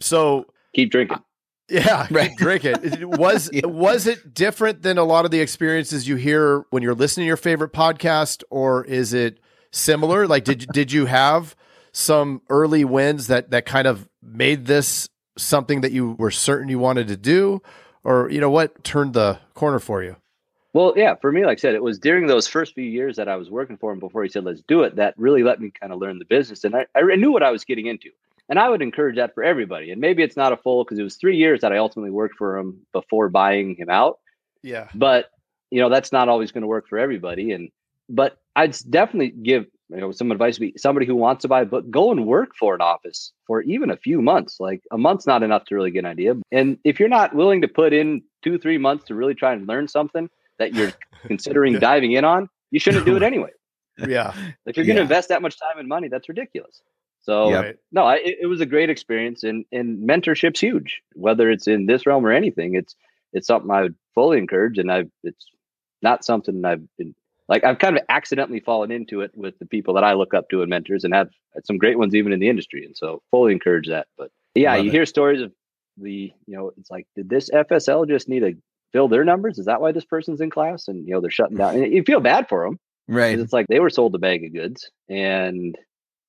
So 0.00 0.46
keep 0.74 0.90
drinking. 0.90 1.18
yeah, 1.70 2.06
Right. 2.10 2.36
drink 2.36 2.64
it. 2.64 2.84
It- 2.84 3.08
Was 3.08 3.48
Yeah. 3.52 3.66
was 3.66 4.06
it 4.06 4.34
different 4.34 4.82
than 4.82 4.98
a 4.98 5.04
lot 5.04 5.24
of 5.24 5.30
the 5.30 5.40
experiences 5.40 6.06
you 6.08 6.16
hear 6.16 6.64
when 6.70 6.82
you're 6.82 6.94
listening 6.94 7.24
to 7.24 7.28
your 7.28 7.36
favorite 7.36 7.72
podcast, 7.72 8.42
or 8.50 8.84
is 8.84 9.14
it 9.14 9.38
similar? 9.72 10.26
Like, 10.26 10.44
did 10.44 10.66
did 10.72 10.92
you 10.92 11.06
have 11.06 11.54
some 11.92 12.42
early 12.50 12.84
wins 12.84 13.28
that 13.28 13.50
that 13.50 13.66
kind 13.66 13.86
of 13.86 14.08
made 14.22 14.66
this 14.66 15.08
something 15.38 15.80
that 15.82 15.92
you 15.92 16.12
were 16.18 16.30
certain 16.30 16.68
you 16.68 16.78
wanted 16.78 17.08
to 17.08 17.16
do, 17.16 17.62
or 18.02 18.28
you 18.30 18.40
know 18.40 18.50
what 18.50 18.82
turned 18.84 19.14
the 19.14 19.38
corner 19.54 19.78
for 19.78 20.02
you? 20.02 20.16
Well, 20.72 20.92
yeah, 20.96 21.14
for 21.14 21.30
me, 21.30 21.44
like 21.46 21.58
I 21.58 21.60
said, 21.60 21.74
it 21.76 21.82
was 21.84 22.00
during 22.00 22.26
those 22.26 22.48
first 22.48 22.74
few 22.74 22.82
years 22.84 23.14
that 23.16 23.28
I 23.28 23.36
was 23.36 23.48
working 23.48 23.76
for 23.76 23.92
him 23.92 24.00
before 24.00 24.24
he 24.24 24.28
said, 24.28 24.42
let's 24.42 24.60
do 24.66 24.82
it, 24.82 24.96
that 24.96 25.14
really 25.16 25.44
let 25.44 25.60
me 25.60 25.70
kind 25.70 25.92
of 25.92 26.00
learn 26.00 26.18
the 26.18 26.24
business. 26.24 26.64
And 26.64 26.74
I, 26.74 26.86
I 26.96 27.02
knew 27.14 27.30
what 27.30 27.44
I 27.44 27.52
was 27.52 27.62
getting 27.64 27.86
into. 27.86 28.10
And 28.48 28.58
I 28.58 28.68
would 28.68 28.82
encourage 28.82 29.16
that 29.16 29.34
for 29.34 29.42
everybody. 29.42 29.90
And 29.90 30.00
maybe 30.00 30.22
it's 30.22 30.36
not 30.36 30.52
a 30.52 30.56
full, 30.56 30.84
because 30.84 30.98
it 30.98 31.02
was 31.02 31.16
three 31.16 31.36
years 31.36 31.60
that 31.62 31.72
I 31.72 31.78
ultimately 31.78 32.10
worked 32.10 32.36
for 32.36 32.58
him 32.58 32.86
before 32.92 33.28
buying 33.30 33.74
him 33.76 33.88
out. 33.88 34.18
Yeah, 34.62 34.88
But, 34.94 35.30
you 35.70 35.80
know, 35.80 35.88
that's 35.88 36.12
not 36.12 36.28
always 36.28 36.52
going 36.52 36.62
to 36.62 36.66
work 36.68 36.86
for 36.88 36.98
everybody. 36.98 37.52
And, 37.52 37.70
but 38.08 38.38
I'd 38.56 38.76
definitely 38.90 39.30
give, 39.30 39.66
you 39.90 39.96
know, 39.96 40.10
some 40.12 40.30
advice 40.32 40.54
to 40.54 40.60
be 40.60 40.74
somebody 40.76 41.06
who 41.06 41.16
wants 41.16 41.42
to 41.42 41.48
buy 41.48 41.62
a 41.62 41.66
book, 41.66 41.88
go 41.90 42.10
and 42.12 42.26
work 42.26 42.50
for 42.58 42.74
an 42.74 42.80
office 42.80 43.32
for 43.46 43.62
even 43.62 43.90
a 43.90 43.96
few 43.96 44.20
months. 44.22 44.58
Like 44.60 44.82
a 44.92 44.96
month's 44.98 45.26
not 45.26 45.42
enough 45.42 45.64
to 45.66 45.74
really 45.74 45.90
get 45.90 46.00
an 46.00 46.06
idea. 46.06 46.34
And 46.52 46.78
if 46.84 46.98
you're 47.00 47.08
not 47.08 47.34
willing 47.34 47.60
to 47.62 47.68
put 47.68 47.92
in 47.92 48.22
two, 48.42 48.58
three 48.58 48.78
months 48.78 49.04
to 49.06 49.14
really 49.14 49.34
try 49.34 49.52
and 49.52 49.66
learn 49.66 49.88
something 49.88 50.28
that 50.58 50.72
you're 50.74 50.92
considering 51.26 51.74
Yeah. 51.74 51.80
diving 51.80 52.12
in 52.12 52.24
on, 52.24 52.48
you 52.70 52.78
shouldn't 52.80 53.04
do 53.06 53.16
it 53.16 53.22
anyway. 53.30 53.50
yeah, 53.98 54.32
If 54.66 54.76
you're 54.76 54.86
going 54.86 54.96
to 54.96 55.00
Yeah. 55.00 55.02
invest 55.02 55.28
that 55.30 55.42
much 55.42 55.58
time 55.58 55.78
and 55.78 55.88
money, 55.88 56.08
that's 56.08 56.28
ridiculous. 56.28 56.80
So 57.24 57.50
Yep. 57.50 57.78
no, 57.90 58.04
I, 58.04 58.16
it, 58.16 58.46
was 58.46 58.60
a 58.60 58.66
great 58.66 58.90
experience, 58.90 59.44
and 59.44 59.64
and 59.72 60.08
mentorship's 60.08 60.60
huge. 60.60 61.00
Whether 61.14 61.50
it's 61.50 61.66
in 61.66 61.86
this 61.86 62.06
realm 62.06 62.24
or 62.24 62.32
anything, 62.32 62.74
it's 62.74 62.94
it's 63.32 63.46
something 63.46 63.70
I 63.70 63.82
would 63.82 63.94
fully 64.14 64.38
encourage, 64.38 64.78
and 64.78 64.92
I've 64.92 65.10
it's 65.22 65.46
not 66.02 66.24
something 66.24 66.64
I've 66.64 66.82
been 66.98 67.14
like 67.48 67.64
I've 67.64 67.78
kind 67.78 67.96
of 67.96 68.04
accidentally 68.08 68.60
fallen 68.60 68.90
into 68.90 69.20
it 69.20 69.30
with 69.34 69.58
the 69.58 69.66
people 69.66 69.94
that 69.94 70.04
I 70.04 70.14
look 70.14 70.34
up 70.34 70.48
to 70.50 70.60
and 70.62 70.70
mentors 70.70 71.04
and 71.04 71.14
have 71.14 71.30
some 71.64 71.78
great 71.78 71.98
ones 71.98 72.14
even 72.14 72.32
in 72.32 72.40
the 72.40 72.48
industry. 72.48 72.84
And 72.84 72.96
so 72.96 73.22
fully 73.30 73.52
encourage 73.52 73.88
that. 73.88 74.06
But 74.16 74.30
yeah, 74.54 74.74
Love 74.74 74.84
you 74.84 74.90
it. 74.90 74.94
hear 74.94 75.06
stories 75.06 75.42
of 75.42 75.52
the, 75.96 76.32
you 76.46 76.56
know, 76.56 76.72
it's 76.78 76.90
like, 76.90 77.06
did 77.16 77.28
this 77.28 77.50
FSL 77.50 78.08
just 78.08 78.28
need 78.28 78.40
to 78.40 78.54
fill 78.92 79.08
their 79.08 79.24
numbers? 79.24 79.58
Is 79.58 79.66
that 79.66 79.80
why 79.80 79.92
this 79.92 80.04
person's 80.04 80.40
in 80.40 80.50
class? 80.50 80.88
And, 80.88 81.06
you 81.06 81.12
know, 81.14 81.20
they're 81.20 81.30
shutting 81.30 81.56
down. 81.56 81.74
And 81.82 81.92
you 81.92 82.02
feel 82.02 82.20
bad 82.20 82.48
for 82.48 82.64
them. 82.64 82.78
Right. 83.08 83.38
It's 83.38 83.52
like 83.52 83.66
they 83.66 83.80
were 83.80 83.90
sold 83.90 84.14
a 84.14 84.18
bag 84.18 84.44
of 84.44 84.52
goods 84.54 84.90
and 85.08 85.76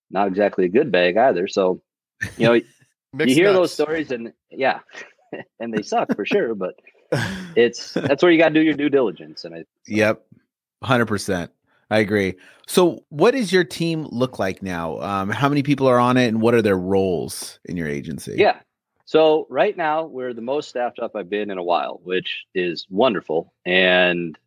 not 0.10 0.28
exactly 0.28 0.66
a 0.66 0.70
good 0.70 0.92
bag 0.92 1.18
either. 1.18 1.48
So, 1.48 1.82
you 2.38 2.48
know, 2.48 2.54
you 3.20 3.34
hear 3.34 3.46
nuts. 3.46 3.56
those 3.58 3.74
stories 3.74 4.12
and 4.12 4.34
yeah, 4.50 4.80
and 5.60 5.74
they 5.74 5.82
suck 5.82 6.16
for 6.16 6.26
sure, 6.26 6.56
but 6.56 6.76
it's 7.56 7.94
that's 7.94 8.24
where 8.24 8.32
you 8.32 8.38
got 8.38 8.50
to 8.50 8.54
do 8.54 8.62
your 8.62 8.74
due 8.74 8.90
diligence. 8.90 9.46
And 9.46 9.56
I, 9.56 9.60
so. 9.60 9.66
yep, 9.88 10.26
hundred 10.84 11.08
percent. 11.08 11.52
I 11.92 12.00
agree. 12.00 12.34
So, 12.68 13.04
what 13.10 13.32
does 13.32 13.54
your 13.54 13.64
team 13.64 14.08
look 14.10 14.40
like 14.40 14.64
now? 14.64 15.00
Um, 15.02 15.30
how 15.30 15.50
many 15.50 15.62
people 15.62 15.88
are 15.88 16.00
on 16.00 16.18
it, 16.18 16.28
and 16.28 16.42
what 16.42 16.54
are 16.54 16.62
their 16.62 16.78
roles 16.78 17.60
in 17.66 17.78
your 17.78 17.88
agency? 17.88 18.36
Yeah. 18.38 18.60
So 19.06 19.46
right 19.52 19.78
now 19.78 20.06
we're 20.06 20.34
the 20.34 20.42
most 20.42 20.68
staffed 20.68 21.00
up 21.00 21.16
I've 21.16 21.30
been 21.30 21.52
in 21.52 21.60
a 21.60 21.64
while, 21.64 22.02
which 22.04 22.46
is 22.56 22.88
wonderful. 22.90 23.54
And 23.66 24.38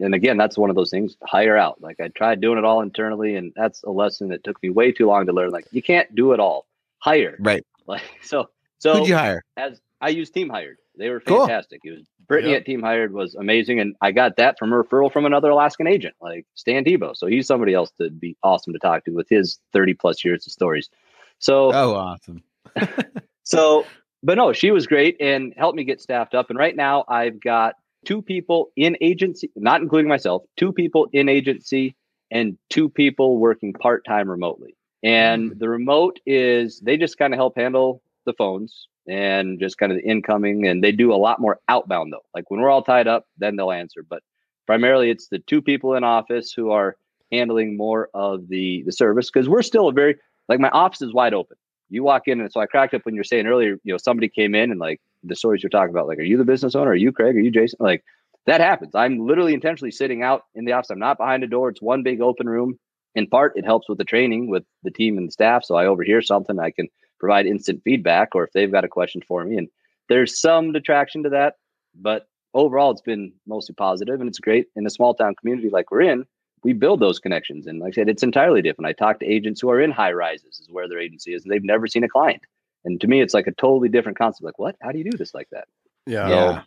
and 0.00 0.14
again, 0.14 0.36
that's 0.36 0.58
one 0.58 0.70
of 0.70 0.76
those 0.76 0.90
things. 0.90 1.16
Hire 1.22 1.56
out. 1.56 1.80
Like 1.80 2.00
I 2.00 2.08
tried 2.08 2.40
doing 2.40 2.58
it 2.58 2.64
all 2.64 2.80
internally, 2.80 3.36
and 3.36 3.52
that's 3.56 3.82
a 3.82 3.90
lesson 3.90 4.28
that 4.28 4.44
took 4.44 4.62
me 4.62 4.70
way 4.70 4.92
too 4.92 5.06
long 5.06 5.26
to 5.26 5.32
learn. 5.32 5.50
Like 5.50 5.66
you 5.70 5.82
can't 5.82 6.12
do 6.14 6.32
it 6.32 6.40
all. 6.40 6.66
Hire. 6.98 7.36
Right. 7.38 7.64
Like 7.88 8.02
so. 8.22 8.50
So 8.80 8.98
who'd 8.98 9.08
you 9.08 9.14
hire? 9.14 9.42
As 9.56 9.80
I 10.02 10.10
used 10.10 10.34
Team 10.34 10.50
Hired. 10.50 10.76
They 10.98 11.08
were 11.08 11.20
fantastic. 11.20 11.80
Cool. 11.82 11.92
It 11.92 11.98
was 11.98 12.06
Brittany 12.26 12.52
yep. 12.52 12.60
at 12.60 12.66
Team 12.66 12.82
Hired 12.82 13.12
was 13.12 13.34
amazing, 13.34 13.80
and 13.80 13.96
I 14.02 14.12
got 14.12 14.36
that 14.36 14.58
from 14.58 14.72
a 14.72 14.82
referral 14.82 15.10
from 15.10 15.24
another 15.24 15.50
Alaskan 15.50 15.86
agent, 15.86 16.14
like 16.20 16.44
Stan 16.54 16.84
Tebow. 16.84 17.16
So 17.16 17.26
he's 17.26 17.46
somebody 17.46 17.72
else 17.72 17.90
to 17.98 18.10
be 18.10 18.36
awesome 18.42 18.74
to 18.74 18.78
talk 18.78 19.04
to 19.06 19.12
with 19.12 19.28
his 19.30 19.58
thirty 19.72 19.94
plus 19.94 20.24
years 20.24 20.46
of 20.46 20.52
stories. 20.52 20.90
So 21.38 21.72
oh, 21.72 21.94
awesome. 21.94 22.42
so, 23.44 23.86
but 24.22 24.36
no, 24.36 24.52
she 24.52 24.70
was 24.70 24.86
great 24.86 25.16
and 25.20 25.54
helped 25.56 25.76
me 25.76 25.84
get 25.84 26.02
staffed 26.02 26.34
up. 26.34 26.50
And 26.50 26.58
right 26.58 26.76
now, 26.76 27.04
I've 27.08 27.40
got 27.40 27.76
two 28.04 28.22
people 28.22 28.70
in 28.76 28.96
agency, 29.00 29.50
not 29.56 29.80
including 29.80 30.08
myself, 30.08 30.42
two 30.56 30.72
people 30.72 31.08
in 31.12 31.28
agency 31.28 31.96
and 32.30 32.58
two 32.70 32.88
people 32.88 33.38
working 33.38 33.72
part 33.72 34.04
time 34.04 34.30
remotely. 34.30 34.76
And 35.02 35.52
mm. 35.52 35.58
the 35.58 35.68
remote 35.68 36.20
is 36.26 36.80
they 36.80 36.96
just 36.96 37.18
kind 37.18 37.32
of 37.32 37.38
help 37.38 37.56
handle 37.56 38.02
the 38.26 38.32
phones 38.32 38.88
and 39.08 39.58
just 39.58 39.78
kind 39.78 39.92
of 39.92 39.98
the 39.98 40.04
incoming. 40.04 40.66
And 40.66 40.82
they 40.82 40.92
do 40.92 41.12
a 41.12 41.16
lot 41.16 41.40
more 41.40 41.58
outbound 41.68 42.12
though. 42.12 42.24
Like 42.34 42.50
when 42.50 42.60
we're 42.60 42.70
all 42.70 42.82
tied 42.82 43.08
up, 43.08 43.26
then 43.38 43.56
they'll 43.56 43.72
answer. 43.72 44.02
But 44.02 44.22
primarily, 44.66 45.10
it's 45.10 45.28
the 45.28 45.38
two 45.38 45.62
people 45.62 45.94
in 45.94 46.04
office 46.04 46.52
who 46.52 46.70
are 46.70 46.96
handling 47.32 47.76
more 47.76 48.08
of 48.14 48.48
the 48.48 48.82
the 48.84 48.92
service 48.92 49.30
because 49.30 49.48
we're 49.48 49.62
still 49.62 49.88
a 49.88 49.92
very 49.92 50.16
like 50.48 50.60
my 50.60 50.70
office 50.70 51.02
is 51.02 51.12
wide 51.12 51.34
open. 51.34 51.56
You 51.90 52.02
walk 52.02 52.28
in, 52.28 52.40
and 52.40 52.52
so 52.52 52.60
I 52.60 52.66
cracked 52.66 52.92
up 52.94 53.04
when 53.04 53.14
you're 53.14 53.24
saying 53.24 53.46
earlier, 53.46 53.78
you 53.82 53.92
know, 53.94 53.98
somebody 53.98 54.28
came 54.28 54.54
in 54.54 54.70
and 54.70 54.78
like 54.78 55.00
the 55.24 55.36
stories 55.36 55.62
you're 55.62 55.70
talking 55.70 55.90
about, 55.90 56.06
like, 56.06 56.18
are 56.18 56.22
you 56.22 56.36
the 56.36 56.44
business 56.44 56.74
owner? 56.74 56.90
Are 56.90 56.94
you 56.94 57.12
Craig? 57.12 57.36
Are 57.36 57.40
you 57.40 57.50
Jason? 57.50 57.78
Like 57.80 58.04
that 58.46 58.60
happens. 58.60 58.94
I'm 58.94 59.26
literally 59.26 59.54
intentionally 59.54 59.90
sitting 59.90 60.22
out 60.22 60.42
in 60.54 60.64
the 60.64 60.72
office. 60.72 60.90
I'm 60.90 60.98
not 60.98 61.18
behind 61.18 61.44
a 61.44 61.46
door. 61.46 61.68
It's 61.68 61.82
one 61.82 62.02
big 62.02 62.20
open 62.20 62.48
room. 62.48 62.78
In 63.14 63.26
part, 63.26 63.52
it 63.56 63.64
helps 63.64 63.88
with 63.88 63.98
the 63.98 64.04
training 64.04 64.48
with 64.48 64.64
the 64.84 64.90
team 64.90 65.18
and 65.18 65.28
the 65.28 65.32
staff. 65.32 65.64
So 65.64 65.74
I 65.74 65.86
overhear 65.86 66.22
something, 66.22 66.58
I 66.58 66.70
can 66.70 66.88
provide 67.18 67.46
instant 67.46 67.82
feedback 67.84 68.34
or 68.34 68.44
if 68.44 68.52
they've 68.52 68.70
got 68.70 68.84
a 68.84 68.88
question 68.88 69.22
for 69.26 69.44
me. 69.44 69.58
And 69.58 69.68
there's 70.08 70.40
some 70.40 70.72
detraction 70.72 71.24
to 71.24 71.30
that, 71.30 71.54
but 71.94 72.26
overall 72.54 72.90
it's 72.90 73.02
been 73.02 73.32
mostly 73.46 73.74
positive 73.74 74.20
and 74.20 74.28
it's 74.28 74.38
great 74.38 74.66
in 74.76 74.86
a 74.86 74.90
small 74.90 75.14
town 75.14 75.34
community 75.34 75.68
like 75.68 75.90
we're 75.90 76.02
in. 76.02 76.24
We 76.64 76.72
build 76.72 77.00
those 77.00 77.18
connections. 77.18 77.66
And 77.66 77.80
like 77.80 77.92
I 77.92 77.96
said, 77.96 78.08
it's 78.08 78.22
entirely 78.22 78.62
different. 78.62 78.88
I 78.88 78.92
talk 78.92 79.20
to 79.20 79.26
agents 79.26 79.60
who 79.60 79.70
are 79.70 79.80
in 79.80 79.90
high 79.90 80.12
rises, 80.12 80.58
is 80.58 80.68
where 80.70 80.88
their 80.88 80.98
agency 80.98 81.34
is, 81.34 81.44
and 81.44 81.52
they've 81.52 81.62
never 81.62 81.86
seen 81.86 82.04
a 82.04 82.08
client. 82.08 82.42
And 82.88 83.00
to 83.02 83.06
me, 83.06 83.20
it's 83.20 83.34
like 83.34 83.46
a 83.46 83.52
totally 83.52 83.90
different 83.90 84.16
concept. 84.16 84.44
Like, 84.44 84.58
what? 84.58 84.76
How 84.82 84.90
do 84.90 84.98
you 84.98 85.04
do 85.04 85.16
this 85.16 85.34
like 85.34 85.48
that? 85.50 85.68
Yeah. 86.06 86.28
yeah. 86.28 86.62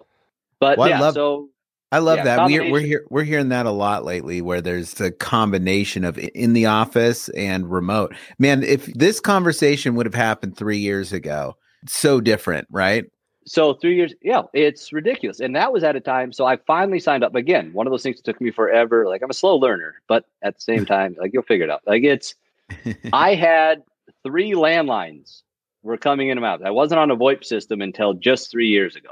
But 0.59 0.77
well, 0.77 0.87
yeah, 0.87 0.99
love, 0.99 1.15
so 1.15 1.49
I 1.91 1.97
love 1.97 2.19
yeah, 2.19 2.23
that. 2.23 2.45
We're 2.45 2.71
we're 2.71 2.79
here 2.79 3.05
we're 3.09 3.23
hearing 3.23 3.49
that 3.49 3.65
a 3.65 3.71
lot 3.71 4.05
lately 4.05 4.39
where 4.41 4.61
there's 4.61 5.01
a 5.01 5.09
combination 5.09 6.05
of 6.05 6.19
in 6.19 6.53
the 6.53 6.67
office 6.67 7.29
and 7.29 7.69
remote. 7.69 8.15
Man, 8.37 8.61
if 8.61 8.85
this 8.85 9.19
conversation 9.19 9.95
would 9.95 10.05
have 10.05 10.13
happened 10.13 10.55
3 10.55 10.77
years 10.77 11.11
ago, 11.11 11.57
so 11.87 12.21
different, 12.21 12.67
right? 12.69 13.05
So 13.47 13.73
3 13.73 13.95
years, 13.95 14.13
yeah, 14.21 14.43
it's 14.53 14.93
ridiculous. 14.93 15.39
And 15.39 15.55
that 15.55 15.73
was 15.73 15.83
at 15.83 15.95
a 15.95 15.99
time 15.99 16.31
so 16.31 16.45
I 16.45 16.57
finally 16.67 16.99
signed 16.99 17.23
up 17.23 17.33
again. 17.33 17.73
One 17.73 17.87
of 17.87 17.91
those 17.91 18.03
things 18.03 18.17
that 18.17 18.23
took 18.23 18.39
me 18.39 18.51
forever. 18.51 19.07
Like 19.07 19.23
I'm 19.23 19.31
a 19.31 19.33
slow 19.33 19.55
learner, 19.55 19.95
but 20.07 20.25
at 20.43 20.53
the 20.55 20.61
same 20.61 20.85
time, 20.95 21.15
like 21.19 21.31
you'll 21.33 21.41
figure 21.41 21.65
it 21.65 21.71
out. 21.71 21.81
Like 21.87 22.03
it's 22.03 22.35
I 23.11 23.33
had 23.33 23.81
3 24.23 24.51
landlines 24.51 25.41
were 25.83 25.97
coming 25.97 26.29
in 26.29 26.37
and 26.37 26.45
out. 26.45 26.65
I 26.65 26.71
wasn't 26.71 26.99
on 26.99 27.11
a 27.11 27.17
VoIP 27.17 27.43
system 27.43 27.81
until 27.81 28.13
just 28.13 28.51
3 28.51 28.67
years 28.67 28.95
ago. 28.95 29.11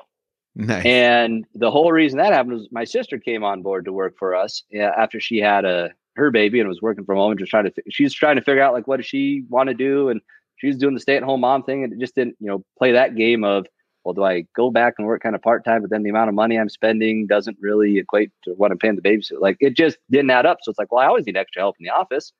Nice. 0.55 0.85
And 0.85 1.45
the 1.55 1.71
whole 1.71 1.91
reason 1.91 2.17
that 2.17 2.33
happened 2.33 2.53
was 2.53 2.67
my 2.71 2.83
sister 2.83 3.17
came 3.17 3.43
on 3.43 3.61
board 3.61 3.85
to 3.85 3.93
work 3.93 4.15
for 4.17 4.35
us 4.35 4.63
after 4.75 5.19
she 5.19 5.37
had 5.37 5.63
a 5.63 5.91
her 6.15 6.31
baby 6.31 6.59
and 6.59 6.67
was 6.67 6.81
working 6.81 7.05
from 7.05 7.17
home 7.17 7.31
and 7.31 7.39
just 7.39 7.49
trying 7.49 7.63
to 7.63 7.73
she's 7.89 8.13
trying 8.13 8.35
to 8.35 8.41
figure 8.41 8.61
out 8.61 8.73
like 8.73 8.87
what 8.87 8.97
does 8.97 9.05
she 9.05 9.45
want 9.47 9.69
to 9.69 9.73
do 9.73 10.09
and 10.09 10.19
she's 10.57 10.75
doing 10.75 10.93
the 10.93 10.99
stay 10.99 11.15
at 11.15 11.23
home 11.23 11.39
mom 11.41 11.63
thing 11.63 11.83
and 11.83 11.93
it 11.93 11.99
just 11.99 12.15
didn't 12.15 12.35
you 12.39 12.47
know 12.47 12.63
play 12.77 12.91
that 12.91 13.15
game 13.15 13.43
of 13.43 13.65
well 14.03 14.13
do 14.13 14.23
I 14.23 14.43
go 14.55 14.69
back 14.69 14.95
and 14.97 15.07
work 15.07 15.23
kind 15.23 15.35
of 15.35 15.41
part 15.41 15.63
time 15.63 15.81
but 15.81 15.89
then 15.89 16.03
the 16.03 16.09
amount 16.09 16.27
of 16.27 16.35
money 16.35 16.59
I'm 16.59 16.67
spending 16.67 17.25
doesn't 17.25 17.57
really 17.61 17.99
equate 17.99 18.31
to 18.43 18.51
what 18.51 18.71
I'm 18.71 18.77
paying 18.77 18.97
the 18.97 19.01
babysitter 19.01 19.39
like 19.39 19.55
it 19.61 19.77
just 19.77 19.97
didn't 20.11 20.31
add 20.31 20.45
up 20.45 20.57
so 20.61 20.71
it's 20.71 20.79
like 20.79 20.91
well 20.91 21.01
I 21.01 21.07
always 21.07 21.25
need 21.25 21.37
extra 21.37 21.61
help 21.61 21.77
in 21.79 21.85
the 21.85 21.91
office 21.91 22.33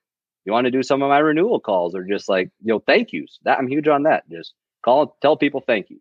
you 0.50 0.53
want 0.53 0.65
to 0.65 0.72
do 0.72 0.84
some 0.84 1.01
of 1.01 1.10
my 1.10 1.20
renewal 1.20 1.60
calls 1.60 1.96
or 1.96 2.03
just 2.03 2.27
like 2.27 2.50
you 2.62 2.74
know 2.74 2.79
thank 2.79 3.13
yous 3.13 3.39
that 3.44 3.58
I'm 3.60 3.68
huge 3.68 3.88
on 3.88 4.03
that 4.03 4.29
just 4.29 4.53
call 4.84 5.15
tell 5.22 5.38
people 5.38 5.62
thank 5.62 5.89
you 5.89 6.00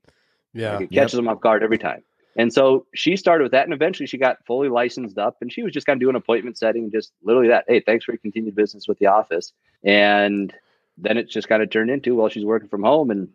yeah 0.54 0.76
like 0.76 0.84
it 0.84 0.90
catches 0.90 1.14
yep. 1.14 1.18
them 1.18 1.28
off 1.28 1.40
guard 1.40 1.62
every 1.62 1.78
time 1.78 2.02
and 2.38 2.52
so 2.52 2.86
she 2.94 3.16
started 3.16 3.42
with 3.42 3.52
that, 3.52 3.64
and 3.64 3.74
eventually 3.74 4.06
she 4.06 4.16
got 4.16 4.46
fully 4.46 4.68
licensed 4.68 5.18
up, 5.18 5.38
and 5.40 5.52
she 5.52 5.64
was 5.64 5.72
just 5.72 5.86
kind 5.86 5.96
of 5.96 6.00
doing 6.00 6.14
appointment 6.14 6.56
setting, 6.56 6.88
just 6.88 7.12
literally 7.24 7.48
that. 7.48 7.64
Hey, 7.66 7.80
thanks 7.80 8.04
for 8.04 8.12
your 8.12 8.20
continued 8.20 8.54
business 8.54 8.86
with 8.86 8.96
the 9.00 9.06
office. 9.06 9.52
And 9.82 10.54
then 10.96 11.18
it 11.18 11.28
just 11.28 11.48
kind 11.48 11.64
of 11.64 11.70
turned 11.70 11.90
into 11.90 12.14
well, 12.14 12.28
she's 12.28 12.44
working 12.44 12.68
from 12.68 12.84
home, 12.84 13.10
and 13.10 13.28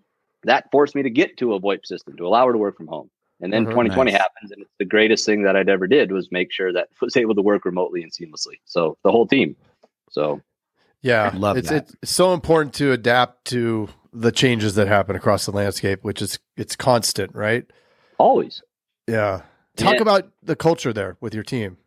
that 0.43 0.71
forced 0.71 0.95
me 0.95 1.03
to 1.03 1.09
get 1.09 1.35
to 1.37 1.53
a 1.53 1.59
VoIP 1.59 1.85
system 1.85 2.15
to 2.15 2.25
allow 2.25 2.47
her 2.47 2.53
to 2.53 2.57
work 2.57 2.77
from 2.77 2.87
home. 2.87 3.09
And 3.41 3.51
then 3.51 3.63
mm-hmm, 3.63 3.71
2020 3.71 4.11
nice. 4.11 4.21
happens, 4.21 4.51
and 4.51 4.61
it's 4.61 4.73
the 4.79 4.85
greatest 4.85 5.25
thing 5.25 5.43
that 5.43 5.57
I'd 5.57 5.67
ever 5.67 5.85
did 5.85 6.13
was 6.13 6.31
make 6.31 6.53
sure 6.53 6.71
that 6.71 6.87
was 7.01 7.17
able 7.17 7.35
to 7.35 7.41
work 7.41 7.65
remotely 7.65 8.03
and 8.03 8.11
seamlessly. 8.11 8.61
So 8.63 8.97
the 9.03 9.11
whole 9.11 9.27
team. 9.27 9.57
So 10.11 10.41
yeah, 11.03 11.29
I 11.33 11.37
love 11.37 11.57
it's, 11.57 11.69
that. 11.69 11.93
it's 12.01 12.11
so 12.11 12.33
important 12.33 12.73
to 12.75 12.91
adapt 12.91 13.45
to 13.45 13.89
the 14.13 14.31
changes 14.31 14.75
that 14.75 14.87
happen 14.87 15.15
across 15.15 15.45
the 15.45 15.51
landscape, 15.51 15.99
which 16.03 16.21
is 16.21 16.39
it's 16.55 16.75
constant, 16.75 17.35
right? 17.35 17.65
Always. 18.17 18.63
Yeah. 19.07 19.41
Talk 19.75 19.99
about 19.99 20.31
the 20.43 20.55
culture 20.55 20.93
there 20.93 21.17
with 21.19 21.33
your 21.33 21.43
team. 21.43 21.77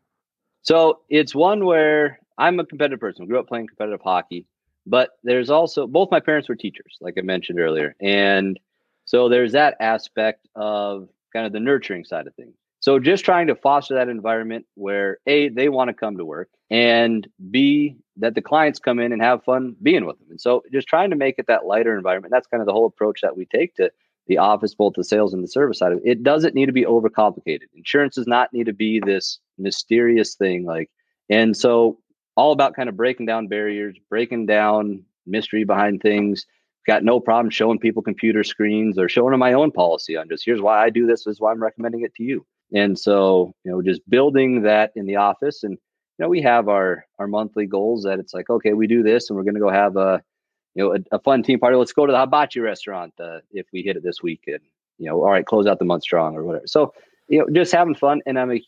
So 0.63 1.01
it's 1.09 1.35
one 1.35 1.65
where 1.65 2.19
I'm 2.37 2.61
a 2.61 2.67
competitive 2.67 3.01
person. 3.01 3.23
I 3.23 3.27
grew 3.27 3.39
up 3.39 3.47
playing 3.47 3.69
competitive 3.69 4.01
hockey, 4.03 4.45
but 4.85 5.11
there's 5.23 5.51
also 5.51 5.87
both 5.87 6.11
my 6.11 6.21
parents 6.21 6.49
were 6.49 6.57
teachers, 6.57 6.99
like 7.01 7.15
I 7.17 7.23
mentioned 7.23 7.61
earlier. 7.61 7.95
And 8.01 8.59
so 9.05 9.29
there's 9.29 9.53
that 9.53 9.77
aspect 9.81 10.47
of 10.55 11.09
kind 11.33 11.47
of 11.47 11.53
the 11.53 11.61
nurturing 11.61 12.05
side 12.05 12.27
of 12.27 12.35
things. 12.35 12.55
So 12.87 13.01
just 13.01 13.25
trying 13.25 13.49
to 13.49 13.57
foster 13.57 13.97
that 13.97 14.09
environment 14.09 14.65
where 14.77 15.19
A, 15.27 15.49
they 15.49 15.69
want 15.69 15.89
to 15.89 15.93
come 15.93 16.19
to 16.19 16.25
work 16.25 16.49
and 16.71 17.27
B, 17.51 17.97
that 18.19 18.37
the 18.37 18.41
clients 18.41 18.79
come 18.79 19.01
in 19.01 19.13
and 19.13 19.21
have 19.21 19.43
fun 19.43 19.75
being 19.83 20.07
with 20.07 20.21
them. 20.21 20.29
And 20.31 20.41
so 20.41 20.63
just 20.73 20.87
trying 20.87 21.11
to 21.11 21.17
make 21.17 21.35
it 21.39 21.49
that 21.49 21.67
lighter 21.67 21.97
environment. 21.97 22.31
That's 22.31 22.47
kind 22.47 22.61
of 22.61 22.67
the 22.69 22.73
whole 22.73 22.87
approach 22.87 23.23
that 23.23 23.37
we 23.37 23.45
take 23.45 23.75
to 23.75 23.91
the 24.29 24.39
office, 24.39 24.77
both 24.77 24.93
the 24.95 25.03
sales 25.03 25.35
and 25.35 25.43
the 25.43 25.49
service 25.49 25.81
side 25.81 25.95
it. 25.95 26.03
It 26.05 26.23
doesn't 26.23 26.55
need 26.55 26.67
to 26.67 26.73
be 26.73 26.85
overcomplicated. 26.85 27.63
Insurance 27.75 28.15
does 28.15 28.29
not 28.29 28.53
need 28.53 28.67
to 28.67 28.73
be 28.73 29.01
this 29.01 29.41
mysterious 29.59 30.37
thing. 30.37 30.65
Like, 30.65 30.89
and 31.29 31.57
so 31.57 31.99
all 32.37 32.53
about 32.53 32.77
kind 32.77 32.89
of 32.89 32.97
breaking 32.97 33.27
down 33.27 33.49
barriers, 33.49 33.97
breaking 34.09 34.47
down 34.47 35.03
mystery 35.27 35.65
behind 35.65 36.03
things. 36.03 36.47
Got 36.87 37.03
no 37.03 37.19
problem 37.19 37.51
showing 37.51 37.81
people 37.81 38.01
computer 38.01 38.45
screens 38.45 38.97
or 38.97 39.09
showing 39.09 39.33
them 39.33 39.41
my 39.41 39.55
own 39.55 39.73
policy 39.73 40.17
on 40.17 40.29
just 40.29 40.45
here's 40.47 40.63
why 40.63 40.85
I 40.85 40.91
do 40.91 41.05
this, 41.05 41.25
this 41.25 41.33
is 41.33 41.41
why 41.41 41.51
I'm 41.51 41.61
recommending 41.61 42.03
it 42.03 42.15
to 42.15 42.23
you. 42.23 42.47
And 42.75 42.99
so, 42.99 43.55
you 43.65 43.71
know, 43.71 43.83
just 43.83 44.09
building 44.09 44.63
that 44.63 44.93
in 44.97 45.07
the 45.07 45.17
office. 45.17 45.63
And, 45.63 45.73
you 45.73 46.25
know, 46.25 46.29
we 46.29 46.43
have 46.43 46.69
our 46.69 47.05
our 47.19 47.29
monthly 47.29 47.67
goals 47.67 48.03
that 48.05 48.19
it's 48.19 48.35
like, 48.35 48.51
okay, 48.51 48.73
we 48.73 48.87
do 48.87 49.03
this 49.03 49.29
and 49.29 49.37
we're 49.37 49.45
gonna 49.45 49.61
go 49.61 49.71
have 49.71 49.97
a 49.97 50.23
you 50.77 50.85
know, 50.85 50.95
a, 50.95 51.17
a, 51.17 51.19
fun 51.19 51.43
team 51.43 51.59
party. 51.59 51.75
Let's 51.75 51.95
go 51.95 52.05
to 52.05 52.13
the 52.13 52.19
hibachi 52.19 52.61
restaurant 52.61 53.15
uh, 53.19 53.39
if 53.51 53.67
we 53.73 53.81
hit 53.81 53.97
it 53.97 54.03
this 54.03 54.23
week, 54.23 54.43
and 54.47 54.61
you 54.99 55.09
know, 55.09 55.23
all 55.23 55.31
right, 55.31 55.45
close 55.45 55.67
out 55.67 55.79
the 55.79 55.87
month 55.87 56.03
strong 56.03 56.37
or 56.37 56.45
whatever. 56.45 56.67
So, 56.67 56.93
you 57.29 57.39
know, 57.39 57.47
just 57.51 57.73
having 57.73 57.95
fun. 57.95 58.21
And 58.27 58.39
I'm 58.39 58.53
a, 58.53 58.63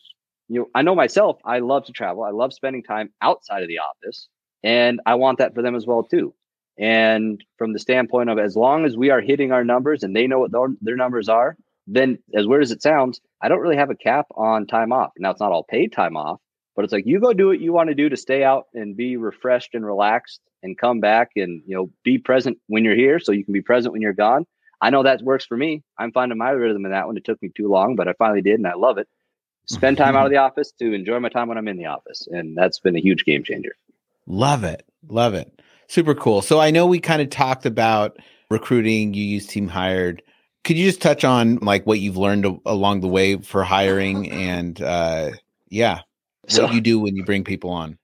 you 0.47 0.59
know, 0.59 0.65
I 0.73 0.81
know 0.81 0.95
myself. 0.95 1.39
I 1.45 1.59
love 1.59 1.85
to 1.85 1.91
travel. 1.91 2.23
I 2.23 2.31
love 2.31 2.51
spending 2.51 2.81
time 2.81 3.11
outside 3.21 3.61
of 3.61 3.67
the 3.67 3.77
office, 3.77 4.27
and 4.63 4.99
I 5.05 5.15
want 5.15 5.37
that 5.37 5.53
for 5.53 5.61
them 5.61 5.75
as 5.75 5.85
well 5.85 6.03
too. 6.03 6.33
And 6.79 7.43
from 7.57 7.73
the 7.73 7.79
standpoint 7.79 8.29
of 8.29 8.39
as 8.39 8.55
long 8.55 8.85
as 8.85 8.97
we 8.97 9.11
are 9.11 9.21
hitting 9.21 9.51
our 9.51 9.63
numbers 9.63 10.01
and 10.01 10.15
they 10.15 10.25
know 10.25 10.39
what 10.39 10.51
their, 10.51 10.67
their 10.81 10.95
numbers 10.95 11.29
are, 11.29 11.57
then 11.89 12.19
as 12.35 12.45
weird 12.47 12.63
as 12.63 12.71
it 12.71 12.81
sounds, 12.81 13.19
I 13.41 13.47
don't 13.47 13.59
really 13.59 13.77
have 13.77 13.89
a 13.89 13.95
cap 13.95 14.27
on 14.35 14.67
time 14.67 14.91
off. 14.91 15.11
Now 15.17 15.31
it's 15.31 15.39
not 15.39 15.51
all 15.51 15.63
paid 15.63 15.91
time 15.91 16.15
off, 16.15 16.39
But 16.75 16.85
it's 16.85 16.93
like 16.93 17.07
you 17.07 17.19
go 17.19 17.33
do 17.33 17.47
what 17.47 17.59
you 17.59 17.73
want 17.73 17.89
to 17.89 17.95
do 17.95 18.09
to 18.09 18.17
stay 18.17 18.43
out 18.43 18.65
and 18.73 18.95
be 18.95 19.17
refreshed 19.17 19.73
and 19.73 19.85
relaxed 19.85 20.39
and 20.61 20.77
come 20.77 20.99
back 20.99 21.31
and 21.35 21.61
you 21.65 21.75
know 21.75 21.89
be 22.03 22.17
present 22.17 22.57
when 22.67 22.83
you're 22.83 22.95
here 22.95 23.19
so 23.19 23.31
you 23.31 23.43
can 23.43 23.53
be 23.53 23.61
present 23.61 23.91
when 23.91 24.01
you're 24.01 24.13
gone. 24.13 24.45
I 24.81 24.91
know 24.91 25.03
that 25.03 25.21
works 25.21 25.45
for 25.45 25.57
me. 25.57 25.83
I'm 25.97 26.11
finding 26.11 26.37
my 26.37 26.51
rhythm 26.51 26.85
in 26.85 26.91
that 26.91 27.07
one. 27.07 27.17
It 27.17 27.25
took 27.25 27.41
me 27.41 27.49
too 27.55 27.67
long, 27.67 27.95
but 27.95 28.07
I 28.07 28.13
finally 28.13 28.41
did 28.41 28.55
and 28.55 28.67
I 28.67 28.75
love 28.75 28.97
it. 28.97 29.07
Spend 29.65 29.97
time 29.97 30.15
out 30.15 30.25
of 30.25 30.31
the 30.31 30.37
office 30.37 30.71
to 30.79 30.93
enjoy 30.93 31.19
my 31.19 31.29
time 31.29 31.47
when 31.49 31.57
I'm 31.57 31.67
in 31.67 31.77
the 31.77 31.87
office. 31.87 32.27
And 32.31 32.57
that's 32.57 32.79
been 32.79 32.95
a 32.95 33.01
huge 33.01 33.25
game 33.25 33.43
changer. 33.43 33.75
Love 34.25 34.63
it. 34.63 34.85
Love 35.07 35.33
it. 35.33 35.61
Super 35.87 36.15
cool. 36.15 36.41
So 36.41 36.59
I 36.59 36.71
know 36.71 36.85
we 36.85 36.99
kind 36.99 37.21
of 37.21 37.29
talked 37.29 37.65
about 37.65 38.17
recruiting, 38.49 39.13
you 39.13 39.23
use 39.23 39.47
team 39.47 39.67
hired. 39.67 40.21
Could 40.69 40.77
you 40.77 40.85
just 40.85 41.01
touch 41.01 41.23
on 41.23 41.55
like 41.63 41.87
what 41.87 41.99
you've 41.99 42.15
learned 42.15 42.45
along 42.63 43.01
the 43.01 43.07
way 43.07 43.37
for 43.37 43.63
hiring 43.63 44.29
and 44.29 44.79
uh 44.79 45.31
yeah, 45.67 46.01
so, 46.47 46.65
what 46.65 46.75
you 46.75 46.79
do 46.79 46.99
when 46.99 47.15
you 47.15 47.25
bring 47.25 47.43
people 47.43 47.71
on? 47.71 47.97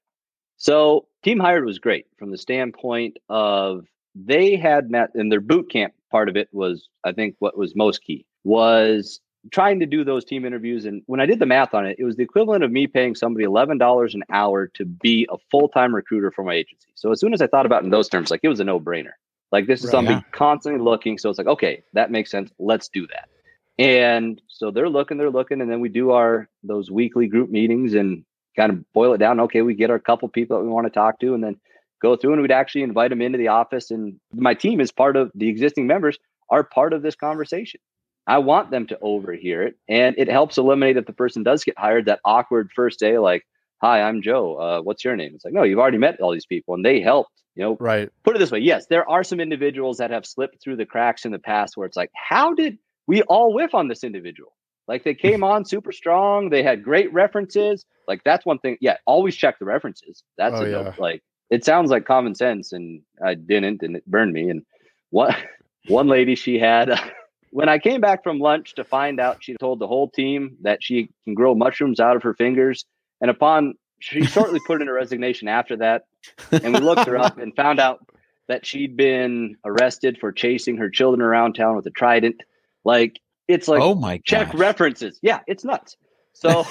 So 0.57 1.05
team 1.21 1.39
hired 1.39 1.63
was 1.63 1.77
great 1.77 2.07
from 2.17 2.31
the 2.31 2.39
standpoint 2.39 3.17
of 3.29 3.85
they 4.15 4.55
had 4.55 4.89
met 4.89 5.11
in 5.13 5.29
their 5.29 5.41
boot 5.41 5.69
camp 5.71 5.93
part 6.09 6.27
of 6.27 6.35
it 6.35 6.49
was 6.51 6.89
I 7.03 7.11
think 7.11 7.35
what 7.37 7.55
was 7.55 7.75
most 7.75 8.01
key 8.01 8.25
was 8.43 9.21
trying 9.51 9.79
to 9.81 9.85
do 9.85 10.03
those 10.03 10.25
team 10.25 10.43
interviews 10.43 10.85
and 10.85 11.03
when 11.05 11.19
I 11.19 11.27
did 11.27 11.37
the 11.37 11.45
math 11.45 11.75
on 11.75 11.85
it, 11.85 11.97
it 11.99 12.03
was 12.03 12.15
the 12.15 12.23
equivalent 12.23 12.63
of 12.63 12.71
me 12.71 12.87
paying 12.87 13.13
somebody 13.13 13.45
eleven 13.45 13.77
dollars 13.77 14.15
an 14.15 14.23
hour 14.31 14.65
to 14.73 14.85
be 14.85 15.27
a 15.31 15.37
full 15.51 15.69
time 15.69 15.93
recruiter 15.93 16.31
for 16.31 16.43
my 16.43 16.55
agency. 16.55 16.89
So 16.95 17.11
as 17.11 17.19
soon 17.19 17.35
as 17.35 17.43
I 17.43 17.45
thought 17.45 17.67
about 17.67 17.83
it 17.83 17.85
in 17.85 17.91
those 17.91 18.09
terms, 18.09 18.31
like 18.31 18.39
it 18.41 18.49
was 18.49 18.59
a 18.59 18.63
no 18.63 18.79
brainer. 18.79 19.11
Like 19.51 19.67
this 19.67 19.79
is 19.79 19.85
right, 19.85 19.91
somebody 19.91 20.15
yeah. 20.15 20.31
constantly 20.31 20.81
looking. 20.81 21.17
So 21.17 21.29
it's 21.29 21.37
like, 21.37 21.47
okay, 21.47 21.83
that 21.93 22.11
makes 22.11 22.31
sense. 22.31 22.51
Let's 22.59 22.89
do 22.89 23.07
that. 23.07 23.29
And 23.77 24.41
so 24.47 24.71
they're 24.71 24.89
looking, 24.89 25.17
they're 25.17 25.29
looking, 25.29 25.61
and 25.61 25.69
then 25.69 25.81
we 25.81 25.89
do 25.89 26.11
our 26.11 26.47
those 26.63 26.89
weekly 26.89 27.27
group 27.27 27.49
meetings 27.49 27.93
and 27.93 28.23
kind 28.55 28.71
of 28.71 28.91
boil 28.93 29.13
it 29.13 29.17
down. 29.17 29.39
Okay, 29.41 29.61
we 29.61 29.75
get 29.75 29.89
our 29.89 29.99
couple 29.99 30.29
people 30.29 30.57
that 30.57 30.63
we 30.63 30.69
want 30.69 30.85
to 30.87 30.91
talk 30.91 31.19
to, 31.19 31.33
and 31.33 31.43
then 31.43 31.59
go 32.01 32.15
through 32.15 32.33
and 32.33 32.41
we'd 32.41 32.51
actually 32.51 32.83
invite 32.83 33.09
them 33.09 33.21
into 33.21 33.37
the 33.37 33.49
office. 33.49 33.91
And 33.91 34.19
my 34.33 34.53
team 34.53 34.79
is 34.79 34.91
part 34.91 35.17
of 35.17 35.31
the 35.35 35.49
existing 35.49 35.87
members 35.87 36.17
are 36.49 36.63
part 36.63 36.93
of 36.93 37.01
this 37.01 37.15
conversation. 37.15 37.79
I 38.27 38.39
want 38.39 38.71
them 38.71 38.87
to 38.87 38.97
overhear 39.01 39.63
it, 39.63 39.75
and 39.87 40.15
it 40.17 40.29
helps 40.29 40.57
eliminate 40.57 40.97
if 40.97 41.05
the 41.05 41.13
person 41.13 41.43
does 41.43 41.63
get 41.63 41.77
hired 41.77 42.05
that 42.05 42.21
awkward 42.25 42.71
first 42.73 42.99
day, 42.99 43.19
like, 43.19 43.45
"Hi, 43.81 44.01
I'm 44.01 44.21
Joe. 44.21 44.55
Uh, 44.55 44.81
what's 44.81 45.03
your 45.05 45.15
name?" 45.15 45.33
It's 45.35 45.45
like, 45.45 45.53
no, 45.53 45.63
you've 45.63 45.79
already 45.79 45.99
met 45.99 46.19
all 46.21 46.31
these 46.31 46.45
people, 46.45 46.73
and 46.73 46.83
they 46.83 47.01
helped. 47.01 47.31
You 47.55 47.63
know, 47.63 47.77
right? 47.79 48.09
Put 48.23 48.35
it 48.35 48.39
this 48.39 48.51
way: 48.51 48.59
yes, 48.59 48.87
there 48.87 49.09
are 49.09 49.23
some 49.23 49.39
individuals 49.39 49.97
that 49.97 50.11
have 50.11 50.25
slipped 50.25 50.61
through 50.61 50.75
the 50.75 50.85
cracks 50.85 51.25
in 51.25 51.31
the 51.31 51.39
past 51.39 51.77
where 51.77 51.87
it's 51.87 51.97
like, 51.97 52.11
how 52.13 52.53
did 52.53 52.77
we 53.07 53.21
all 53.23 53.53
whiff 53.53 53.73
on 53.73 53.87
this 53.87 54.03
individual? 54.03 54.53
Like 54.87 55.03
they 55.03 55.15
came 55.15 55.43
on 55.51 55.65
super 55.65 55.91
strong. 55.91 56.49
They 56.49 56.63
had 56.63 56.83
great 56.83 57.11
references. 57.13 57.85
Like 58.07 58.21
that's 58.23 58.45
one 58.45 58.59
thing. 58.59 58.77
Yeah, 58.81 58.97
always 59.05 59.35
check 59.35 59.59
the 59.59 59.65
references. 59.65 60.23
That's 60.37 60.55
oh, 60.55 60.65
a 60.65 60.69
yeah. 60.69 60.93
like 60.97 61.23
it 61.49 61.63
sounds 61.63 61.91
like 61.91 62.05
common 62.05 62.35
sense, 62.35 62.73
and 62.73 63.01
I 63.23 63.35
didn't, 63.35 63.83
and 63.83 63.95
it 63.95 64.05
burned 64.05 64.33
me. 64.33 64.49
And 64.49 64.63
one 65.11 65.35
one 65.87 66.07
lady 66.07 66.35
she 66.35 66.59
had 66.59 66.91
when 67.51 67.69
I 67.69 67.79
came 67.79 68.01
back 68.01 68.23
from 68.23 68.39
lunch 68.39 68.75
to 68.75 68.83
find 68.83 69.19
out 69.19 69.43
she 69.43 69.55
told 69.59 69.79
the 69.79 69.87
whole 69.87 70.09
team 70.09 70.57
that 70.61 70.83
she 70.83 71.09
can 71.23 71.35
grow 71.35 71.55
mushrooms 71.55 71.99
out 71.99 72.15
of 72.15 72.23
her 72.23 72.33
fingers, 72.33 72.85
and 73.21 73.31
upon 73.31 73.75
she 73.99 74.23
shortly 74.23 74.59
put 74.67 74.81
in 74.81 74.89
a 74.89 74.93
resignation 74.93 75.47
after 75.47 75.77
that, 75.77 76.03
and 76.51 76.73
we 76.73 76.79
looked 76.79 77.07
her 77.07 77.17
up 77.17 77.37
and 77.37 77.55
found 77.57 77.79
out 77.79 78.05
that 78.47 78.65
she'd 78.65 78.95
been 78.95 79.57
arrested 79.65 80.17
for 80.19 80.31
chasing 80.31 80.77
her 80.77 80.89
children 80.89 81.21
around 81.21 81.53
town 81.53 81.75
with 81.75 81.85
a 81.85 81.91
trident. 81.91 82.41
Like 82.83 83.19
it's 83.47 83.67
like, 83.67 83.81
oh 83.81 83.95
my, 83.95 84.19
check 84.19 84.51
gosh. 84.51 84.59
references. 84.59 85.19
Yeah, 85.21 85.39
it's 85.47 85.63
nuts. 85.63 85.97
So 86.33 86.65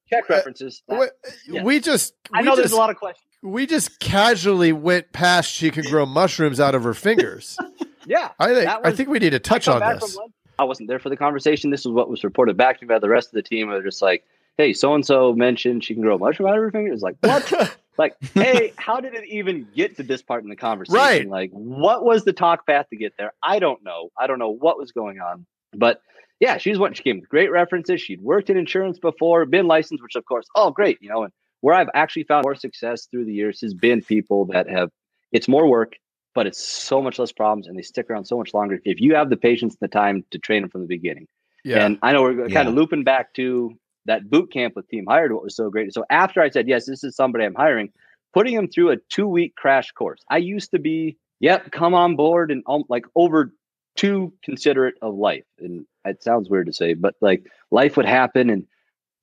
check 0.09 0.29
references. 0.29 0.83
That, 0.89 0.99
we, 0.99 1.55
yeah. 1.55 1.63
we, 1.63 1.81
just, 1.81 2.15
I 2.33 2.43
know 2.43 2.53
just, 2.53 2.59
there's 2.59 2.73
a 2.73 2.77
lot 2.77 2.91
of 2.91 2.97
questions. 2.97 3.27
We 3.43 3.67
just 3.67 3.99
casually 4.01 4.73
went 4.73 5.13
past. 5.13 5.51
She 5.51 5.71
could 5.71 5.87
grow 5.87 6.07
mushrooms 6.07 6.61
out 6.61 6.75
of 6.75 6.85
her 6.85 6.95
fingers. 6.95 7.59
yeah, 8.07 8.31
I 8.39 8.55
think 8.55 8.67
was, 8.67 8.81
I 8.85 8.93
think 8.93 9.09
we 9.09 9.19
need 9.19 9.31
to 9.31 9.39
touch 9.39 9.69
on 9.69 9.81
this. 9.81 10.19
I 10.59 10.65
wasn't 10.65 10.89
there 10.89 10.99
for 10.99 11.09
the 11.09 11.17
conversation. 11.17 11.71
This 11.71 11.81
is 11.81 11.89
what 11.89 12.09
was 12.09 12.23
reported 12.25 12.57
back 12.57 12.79
to 12.79 12.85
me 12.85 12.89
by 12.89 13.01
the 13.01 13.09
rest 13.09 13.29
of 13.29 13.33
the 13.33 13.43
team. 13.43 13.69
They're 13.71 13.83
just 13.83 14.01
like, 14.01 14.25
"Hey, 14.57 14.73
so 14.73 14.95
and 14.95 15.05
so 15.05 15.33
mentioned 15.33 15.85
she 15.85 15.95
can 15.95 16.03
grow 16.03 16.17
a 16.17 16.19
mushroom 16.19 16.49
out 16.49 16.57
of 16.57 16.63
her 16.63 16.71
fingers." 16.71 17.03
Like 17.03 17.17
what? 17.21 17.77
like, 17.99 18.17
hey, 18.35 18.73
how 18.77 19.01
did 19.01 19.15
it 19.15 19.25
even 19.29 19.69
get 19.75 19.97
to 19.97 20.03
this 20.03 20.23
part 20.23 20.43
in 20.43 20.51
the 20.51 20.57
conversation? 20.57 20.99
Right. 20.99 21.29
Like, 21.29 21.51
what 21.51 22.05
was 22.05 22.25
the 22.25 22.33
talk 22.33 22.67
path 22.67 22.87
to 22.91 22.97
get 22.97 23.15
there? 23.19 23.33
I 23.43 23.59
don't 23.59 23.83
know. 23.85 24.11
I 24.19 24.27
don't 24.27 24.39
know 24.39 24.51
what 24.51 24.79
was 24.79 24.93
going 24.93 25.21
on. 25.21 25.47
But 25.73 26.01
yeah, 26.41 26.59
she's 26.59 26.79
what 26.79 26.97
she 26.97 27.03
came 27.03 27.21
with 27.21 27.29
great 27.29 27.51
references. 27.51 28.01
She'd 28.01 28.21
worked 28.21 28.51
in 28.51 28.57
insurance 28.57 28.99
before, 28.99 29.47
been 29.47 29.67
licensed, 29.67 30.03
which 30.03 30.17
of 30.17 30.25
course, 30.25 30.47
oh 30.55 30.71
great, 30.71 30.99
you 31.01 31.09
know, 31.09 31.25
and 31.25 31.33
where 31.61 31.75
I've 31.75 31.89
actually 31.95 32.25
found 32.25 32.45
more 32.45 32.55
success 32.55 33.07
through 33.11 33.25
the 33.25 33.33
years 33.33 33.61
has 33.63 33.75
been 33.75 34.03
people 34.03 34.45
that 34.47 34.69
have 34.69 34.91
it's 35.33 35.49
more 35.49 35.67
work, 35.67 35.97
but 36.35 36.47
it's 36.47 36.65
so 36.65 37.01
much 37.01 37.19
less 37.19 37.33
problems 37.33 37.67
and 37.67 37.77
they 37.77 37.83
stick 37.83 38.11
around 38.11 38.27
so 38.27 38.37
much 38.37 38.53
longer 38.55 38.79
if 38.85 39.01
you 39.01 39.15
have 39.15 39.31
the 39.31 39.37
patience 39.37 39.75
and 39.75 39.81
the 39.81 39.93
time 39.93 40.25
to 40.31 40.39
train 40.39 40.63
them 40.63 40.71
from 40.71 40.83
the 40.83 40.87
beginning. 40.87 41.27
Yeah. 41.65 41.85
And 41.85 41.99
I 42.03 42.13
know 42.13 42.23
we're 42.23 42.49
kind 42.49 42.69
of 42.69 42.75
looping 42.75 43.05
back 43.05 43.33
to 43.35 43.75
that 44.07 44.29
boot 44.31 44.53
camp 44.53 44.77
with 44.77 44.89
Team 44.89 45.07
Hired, 45.09 45.33
what 45.33 45.43
was 45.43 45.57
so 45.57 45.71
great. 45.71 45.93
So 45.93 46.05
after 46.11 46.43
I 46.43 46.51
said, 46.51 46.69
yes, 46.69 46.87
this 46.87 47.05
is 47.05 47.17
somebody 47.17 47.45
I'm 47.45 47.55
hiring, 47.55 47.91
putting 48.33 48.55
them 48.55 48.69
through 48.69 48.91
a 48.91 48.97
two 49.09 49.27
week 49.27 49.55
crash 49.57 49.93
course. 49.93 50.23
I 50.31 50.39
used 50.39 50.71
to 50.73 50.79
be, 50.79 51.17
yep, 51.41 51.71
come 51.71 51.95
on 51.95 52.17
board 52.17 52.51
and 52.51 52.63
um, 52.67 52.85
like 52.89 53.07
over 53.15 53.53
too 53.97 54.33
considerate 54.43 54.97
of 55.03 55.15
life. 55.15 55.45
And 55.59 55.87
it 56.05 56.23
sounds 56.23 56.51
weird 56.51 56.67
to 56.67 56.73
say, 56.73 56.95
but 56.95 57.15
like 57.21 57.47
life 57.71 57.97
would 57.97 58.07
happen 58.07 58.51
and 58.51 58.67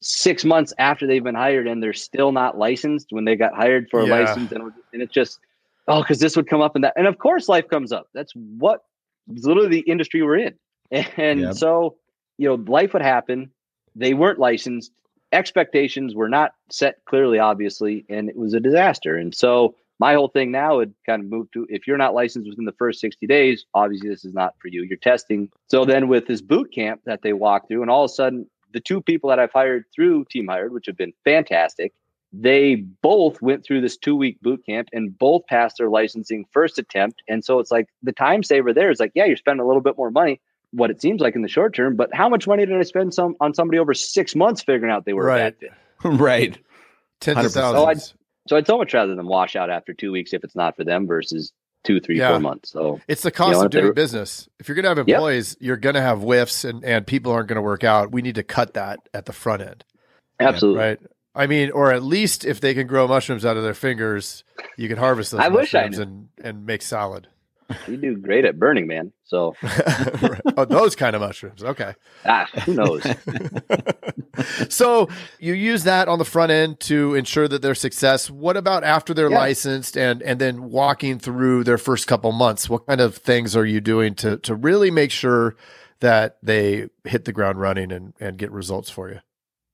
six 0.01 0.43
months 0.43 0.73
after 0.79 1.05
they've 1.05 1.23
been 1.23 1.35
hired 1.35 1.67
and 1.67 1.83
they're 1.83 1.93
still 1.93 2.31
not 2.31 2.57
licensed 2.57 3.07
when 3.11 3.25
they 3.25 3.35
got 3.35 3.53
hired 3.53 3.87
for 3.89 3.99
a 3.99 4.07
yeah. 4.07 4.19
license. 4.19 4.51
And, 4.51 4.71
and 4.93 5.01
it's 5.01 5.13
just, 5.13 5.39
oh, 5.87 6.01
because 6.01 6.19
this 6.19 6.35
would 6.35 6.49
come 6.49 6.61
up 6.61 6.75
and 6.75 6.83
that. 6.83 6.93
And 6.95 7.05
of 7.05 7.19
course, 7.19 7.47
life 7.47 7.67
comes 7.67 7.91
up. 7.91 8.07
That's 8.13 8.33
what 8.35 8.83
literally 9.27 9.69
the 9.69 9.79
industry 9.81 10.21
we're 10.21 10.37
in. 10.37 10.55
And 11.15 11.39
yep. 11.39 11.55
so, 11.55 11.95
you 12.37 12.49
know, 12.49 12.55
life 12.55 12.91
would 12.91 13.01
happen 13.01 13.49
they 13.95 14.13
weren't 14.13 14.39
licensed. 14.39 14.91
Expectations 15.31 16.13
were 16.15 16.29
not 16.29 16.53
set 16.69 17.03
clearly, 17.05 17.39
obviously, 17.39 18.05
and 18.09 18.29
it 18.29 18.35
was 18.35 18.53
a 18.53 18.59
disaster. 18.59 19.15
And 19.15 19.33
so 19.33 19.75
my 19.99 20.13
whole 20.13 20.27
thing 20.27 20.51
now 20.51 20.77
would 20.77 20.93
kind 21.05 21.21
of 21.21 21.29
move 21.29 21.49
to 21.51 21.67
if 21.69 21.87
you're 21.87 21.97
not 21.97 22.15
licensed 22.15 22.49
within 22.49 22.65
the 22.65 22.71
first 22.73 22.99
60 22.99 23.27
days, 23.27 23.65
obviously 23.73 24.09
this 24.09 24.25
is 24.25 24.33
not 24.33 24.55
for 24.59 24.67
you. 24.67 24.83
You're 24.83 24.97
testing. 24.97 25.49
So 25.67 25.85
then 25.85 26.07
with 26.07 26.25
this 26.27 26.41
boot 26.41 26.73
camp 26.73 27.01
that 27.05 27.21
they 27.21 27.33
walk 27.33 27.67
through, 27.67 27.83
and 27.83 27.91
all 27.91 28.03
of 28.03 28.09
a 28.09 28.13
sudden, 28.13 28.49
the 28.73 28.79
two 28.79 29.01
people 29.01 29.29
that 29.29 29.39
I've 29.39 29.51
hired 29.51 29.85
through 29.93 30.25
Team 30.25 30.47
Hired, 30.47 30.73
which 30.73 30.87
have 30.87 30.97
been 30.97 31.13
fantastic, 31.23 31.93
they 32.33 32.75
both 32.75 33.41
went 33.41 33.63
through 33.63 33.81
this 33.81 33.97
two 33.97 34.15
week 34.15 34.41
boot 34.41 34.65
camp 34.65 34.89
and 34.93 35.17
both 35.17 35.45
passed 35.47 35.77
their 35.77 35.89
licensing 35.89 36.45
first 36.51 36.79
attempt. 36.79 37.21
And 37.27 37.43
so 37.43 37.59
it's 37.59 37.71
like 37.71 37.87
the 38.01 38.13
time 38.13 38.43
saver 38.43 38.73
there 38.73 38.89
is 38.89 38.99
like, 38.99 39.11
yeah, 39.15 39.25
you're 39.25 39.37
spending 39.37 39.63
a 39.63 39.67
little 39.67 39.81
bit 39.81 39.97
more 39.97 40.11
money, 40.11 40.39
what 40.71 40.89
it 40.89 41.01
seems 41.01 41.21
like 41.21 41.35
in 41.35 41.41
the 41.41 41.47
short 41.47 41.75
term. 41.75 41.95
But 41.95 42.13
how 42.13 42.29
much 42.29 42.47
money 42.47 42.65
did 42.65 42.77
I 42.77 42.83
spend 42.83 43.13
some 43.13 43.35
on 43.39 43.53
somebody 43.53 43.79
over 43.79 43.93
six 43.93 44.35
months 44.35 44.63
figuring 44.63 44.91
out 44.91 45.05
they 45.05 45.13
were 45.13 45.25
right. 45.25 45.55
right. 46.03 46.57
Tens 47.19 47.45
of 47.45 47.51
thousands. 47.51 47.83
So 47.83 47.85
I'd, 47.85 48.01
so 48.49 48.57
I'd 48.57 48.67
so 48.67 48.77
much 48.77 48.93
rather 48.93 49.15
than 49.15 49.27
wash 49.27 49.55
out 49.55 49.69
after 49.69 49.93
two 49.93 50.11
weeks 50.11 50.33
if 50.33 50.43
it's 50.43 50.55
not 50.55 50.75
for 50.75 50.83
them 50.83 51.07
versus 51.07 51.51
two, 51.83 51.99
three, 51.99 52.17
yeah. 52.17 52.29
four 52.29 52.39
months. 52.39 52.71
So 52.71 52.99
it's 53.07 53.21
the 53.21 53.31
cost 53.31 53.51
you 53.51 53.59
know, 53.59 53.65
of 53.65 53.71
doing 53.71 53.93
business. 53.93 54.47
If 54.59 54.67
you're 54.67 54.75
going 54.75 54.83
to 54.83 54.89
have 54.89 54.99
employees, 54.99 55.55
yep. 55.59 55.67
you're 55.67 55.77
going 55.77 55.95
to 55.95 56.01
have 56.01 56.21
whiffs 56.21 56.63
and, 56.63 56.83
and 56.83 57.05
people 57.05 57.31
aren't 57.31 57.47
going 57.47 57.57
to 57.57 57.61
work 57.61 57.83
out. 57.83 58.11
We 58.11 58.21
need 58.21 58.35
to 58.35 58.43
cut 58.43 58.73
that 58.73 58.99
at 59.13 59.25
the 59.25 59.33
front 59.33 59.61
end. 59.61 59.83
Absolutely. 60.39 60.79
Right. 60.79 60.99
I 61.33 61.47
mean, 61.47 61.71
or 61.71 61.93
at 61.93 62.03
least 62.03 62.43
if 62.43 62.59
they 62.59 62.73
can 62.73 62.87
grow 62.87 63.07
mushrooms 63.07 63.45
out 63.45 63.55
of 63.55 63.63
their 63.63 63.73
fingers, 63.73 64.43
you 64.77 64.89
can 64.89 64.97
harvest 64.97 65.31
those 65.31 65.39
I 65.39 65.49
mushrooms 65.49 65.97
and, 65.97 66.27
and 66.43 66.65
make 66.65 66.81
salad 66.81 67.27
you 67.87 67.97
do 67.97 68.17
great 68.17 68.45
at 68.45 68.57
Burning 68.59 68.87
Man. 68.87 69.11
So, 69.23 69.55
oh, 70.57 70.65
those 70.65 70.95
kind 70.95 71.15
of 71.15 71.21
mushrooms. 71.21 71.63
Okay. 71.63 71.93
Ah, 72.25 72.47
who 72.65 72.73
knows? 72.73 73.05
so 74.69 75.07
you 75.39 75.53
use 75.53 75.83
that 75.83 76.07
on 76.07 76.19
the 76.19 76.25
front 76.25 76.51
end 76.51 76.79
to 76.81 77.15
ensure 77.15 77.47
that 77.47 77.61
their 77.61 77.75
success. 77.75 78.29
What 78.29 78.57
about 78.57 78.83
after 78.83 79.13
they're 79.13 79.29
yeah. 79.29 79.39
licensed 79.39 79.97
and 79.97 80.21
and 80.21 80.39
then 80.39 80.69
walking 80.69 81.19
through 81.19 81.63
their 81.63 81.77
first 81.77 82.07
couple 82.07 82.31
months? 82.31 82.69
What 82.69 82.85
kind 82.87 83.01
of 83.01 83.15
things 83.15 83.55
are 83.55 83.65
you 83.65 83.81
doing 83.81 84.15
to 84.15 84.37
to 84.37 84.55
really 84.55 84.91
make 84.91 85.11
sure 85.11 85.55
that 85.99 86.37
they 86.41 86.87
hit 87.05 87.25
the 87.25 87.33
ground 87.33 87.59
running 87.59 87.91
and 87.91 88.13
and 88.19 88.37
get 88.37 88.51
results 88.51 88.89
for 88.89 89.09
you? 89.09 89.19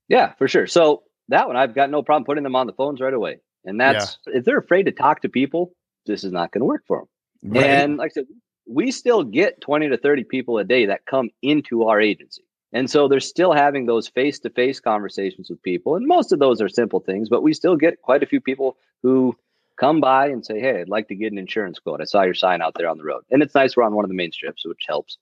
Yeah, 0.08 0.32
for 0.34 0.48
sure. 0.48 0.66
So 0.66 1.02
that 1.28 1.46
one, 1.46 1.56
I've 1.56 1.74
got 1.74 1.90
no 1.90 2.02
problem 2.02 2.24
putting 2.24 2.44
them 2.44 2.56
on 2.56 2.66
the 2.66 2.72
phones 2.72 3.00
right 3.00 3.12
away. 3.12 3.40
And 3.64 3.80
that's 3.80 4.18
yeah. 4.26 4.38
if 4.38 4.44
they're 4.44 4.58
afraid 4.58 4.84
to 4.84 4.92
talk 4.92 5.22
to 5.22 5.28
people, 5.28 5.72
this 6.06 6.24
is 6.24 6.32
not 6.32 6.52
going 6.52 6.60
to 6.60 6.66
work 6.66 6.84
for 6.86 7.00
them. 7.00 7.08
Right. 7.42 7.64
And 7.64 7.96
like 7.96 8.12
I 8.12 8.14
said, 8.14 8.26
we 8.66 8.90
still 8.90 9.24
get 9.24 9.60
20 9.60 9.88
to 9.88 9.96
30 9.96 10.24
people 10.24 10.58
a 10.58 10.64
day 10.64 10.86
that 10.86 11.06
come 11.06 11.30
into 11.42 11.84
our 11.84 12.00
agency. 12.00 12.42
And 12.72 12.90
so 12.90 13.08
they're 13.08 13.20
still 13.20 13.52
having 13.52 13.86
those 13.86 14.08
face 14.08 14.38
to 14.40 14.50
face 14.50 14.78
conversations 14.78 15.48
with 15.48 15.62
people. 15.62 15.96
And 15.96 16.06
most 16.06 16.32
of 16.32 16.38
those 16.38 16.60
are 16.60 16.68
simple 16.68 17.00
things, 17.00 17.28
but 17.28 17.42
we 17.42 17.54
still 17.54 17.76
get 17.76 18.02
quite 18.02 18.22
a 18.22 18.26
few 18.26 18.40
people 18.40 18.76
who 19.02 19.34
come 19.80 20.00
by 20.00 20.26
and 20.26 20.44
say, 20.44 20.60
Hey, 20.60 20.80
I'd 20.80 20.88
like 20.88 21.08
to 21.08 21.14
get 21.14 21.32
an 21.32 21.38
insurance 21.38 21.78
quote. 21.78 22.02
I 22.02 22.04
saw 22.04 22.22
your 22.22 22.34
sign 22.34 22.60
out 22.60 22.74
there 22.76 22.88
on 22.88 22.98
the 22.98 23.04
road. 23.04 23.22
And 23.30 23.42
it's 23.42 23.54
nice 23.54 23.76
we're 23.76 23.84
on 23.84 23.94
one 23.94 24.04
of 24.04 24.10
the 24.10 24.14
main 24.14 24.32
strips, 24.32 24.66
which 24.66 24.84
helps. 24.86 25.16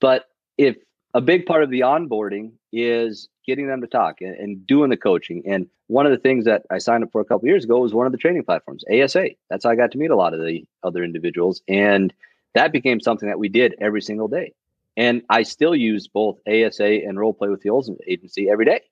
But 0.00 0.26
if 0.58 0.76
a 1.14 1.20
big 1.20 1.46
part 1.46 1.62
of 1.62 1.70
the 1.70 1.80
onboarding 1.80 2.52
is 2.72 3.28
getting 3.46 3.66
them 3.66 3.80
to 3.80 3.86
talk 3.86 4.20
and, 4.20 4.34
and, 4.36 4.66
doing 4.66 4.90
the 4.90 4.96
coaching. 4.96 5.42
And 5.46 5.66
one 5.88 6.06
of 6.06 6.12
the 6.12 6.18
things 6.18 6.44
that 6.44 6.62
I 6.70 6.78
signed 6.78 7.02
up 7.02 7.10
for 7.10 7.20
a 7.20 7.24
couple 7.24 7.48
years 7.48 7.64
ago 7.64 7.80
was 7.80 7.92
one 7.92 8.06
of 8.06 8.12
the 8.12 8.18
training 8.18 8.44
platforms, 8.44 8.84
ASA. 8.92 9.30
That's 9.48 9.64
how 9.64 9.70
I 9.70 9.76
got 9.76 9.90
to 9.92 9.98
meet 9.98 10.10
a 10.10 10.16
lot 10.16 10.34
of 10.34 10.40
the 10.40 10.64
other 10.82 11.02
individuals. 11.02 11.62
And 11.66 12.12
that 12.54 12.72
became 12.72 13.00
something 13.00 13.28
that 13.28 13.38
we 13.38 13.48
did 13.48 13.74
every 13.80 14.02
single 14.02 14.28
day. 14.28 14.52
And 14.96 15.22
I 15.28 15.42
still 15.42 15.74
use 15.74 16.08
both 16.08 16.38
ASA 16.46 16.84
and 16.84 17.18
role 17.18 17.34
play 17.34 17.48
with 17.48 17.62
the 17.62 17.70
Olsen 17.70 17.96
agency 18.06 18.48
every 18.48 18.64
day. 18.64 18.82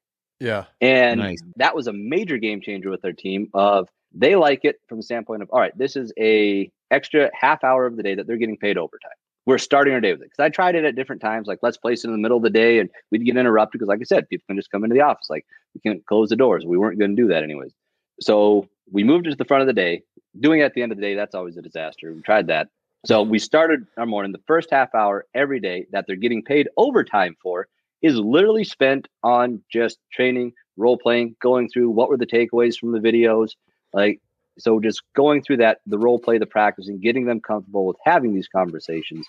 Yeah. 0.40 0.64
And 0.80 1.20
nice. 1.20 1.38
that 1.56 1.74
was 1.74 1.86
a 1.86 1.92
major 1.92 2.38
game 2.38 2.60
changer 2.60 2.90
with 2.90 3.02
their 3.02 3.12
team 3.12 3.48
of 3.54 3.88
they 4.14 4.36
like 4.36 4.64
it 4.64 4.80
from 4.88 4.98
the 4.98 5.02
standpoint 5.02 5.42
of 5.42 5.50
all 5.50 5.60
right, 5.60 5.76
this 5.76 5.96
is 5.96 6.12
a 6.18 6.70
extra 6.90 7.30
half 7.34 7.62
hour 7.62 7.86
of 7.86 7.96
the 7.96 8.02
day 8.02 8.14
that 8.14 8.26
they're 8.26 8.36
getting 8.36 8.56
paid 8.56 8.78
overtime 8.78 9.10
we're 9.48 9.56
starting 9.56 9.94
our 9.94 10.00
day 10.00 10.12
with 10.12 10.20
it. 10.20 10.24
Because 10.26 10.44
I 10.44 10.50
tried 10.50 10.74
it 10.74 10.84
at 10.84 10.94
different 10.94 11.22
times, 11.22 11.48
like 11.48 11.60
let's 11.62 11.78
place 11.78 12.04
it 12.04 12.08
in 12.08 12.12
the 12.12 12.18
middle 12.18 12.36
of 12.36 12.42
the 12.42 12.50
day 12.50 12.80
and 12.80 12.90
we'd 13.10 13.24
get 13.24 13.34
interrupted 13.34 13.78
because, 13.78 13.88
like 13.88 14.00
I 14.00 14.04
said, 14.04 14.28
people 14.28 14.44
can 14.46 14.56
just 14.56 14.70
come 14.70 14.84
into 14.84 14.92
the 14.92 15.00
office. 15.00 15.28
Like 15.30 15.46
we 15.74 15.80
can't 15.80 16.04
close 16.04 16.28
the 16.28 16.36
doors. 16.36 16.66
We 16.66 16.76
weren't 16.76 16.98
going 16.98 17.16
to 17.16 17.22
do 17.22 17.28
that 17.28 17.42
anyways. 17.42 17.72
So 18.20 18.68
we 18.92 19.04
moved 19.04 19.26
it 19.26 19.30
to 19.30 19.36
the 19.36 19.46
front 19.46 19.62
of 19.62 19.66
the 19.66 19.72
day. 19.72 20.02
Doing 20.38 20.60
it 20.60 20.64
at 20.64 20.74
the 20.74 20.82
end 20.82 20.92
of 20.92 20.98
the 20.98 21.02
day, 21.02 21.14
that's 21.14 21.34
always 21.34 21.56
a 21.56 21.62
disaster. 21.62 22.12
We 22.12 22.20
tried 22.20 22.48
that. 22.48 22.68
So 23.06 23.22
we 23.22 23.38
started 23.38 23.86
our 23.96 24.04
morning. 24.04 24.32
The 24.32 24.42
first 24.46 24.70
half 24.70 24.94
hour 24.94 25.24
every 25.34 25.60
day 25.60 25.86
that 25.92 26.04
they're 26.06 26.16
getting 26.16 26.44
paid 26.44 26.68
overtime 26.76 27.34
for 27.42 27.68
is 28.02 28.16
literally 28.16 28.64
spent 28.64 29.08
on 29.22 29.62
just 29.72 29.98
training, 30.12 30.52
role 30.76 30.98
playing, 30.98 31.36
going 31.40 31.70
through 31.70 31.88
what 31.88 32.10
were 32.10 32.18
the 32.18 32.26
takeaways 32.26 32.78
from 32.78 32.92
the 32.92 33.00
videos. 33.00 33.52
Like, 33.94 34.20
so 34.58 34.80
just 34.80 35.02
going 35.14 35.42
through 35.42 35.58
that, 35.58 35.80
the 35.86 35.98
role 35.98 36.18
play, 36.18 36.38
the 36.38 36.46
practice, 36.46 36.88
and 36.88 37.00
getting 37.00 37.26
them 37.26 37.40
comfortable 37.40 37.86
with 37.86 37.96
having 38.04 38.34
these 38.34 38.48
conversations. 38.48 39.26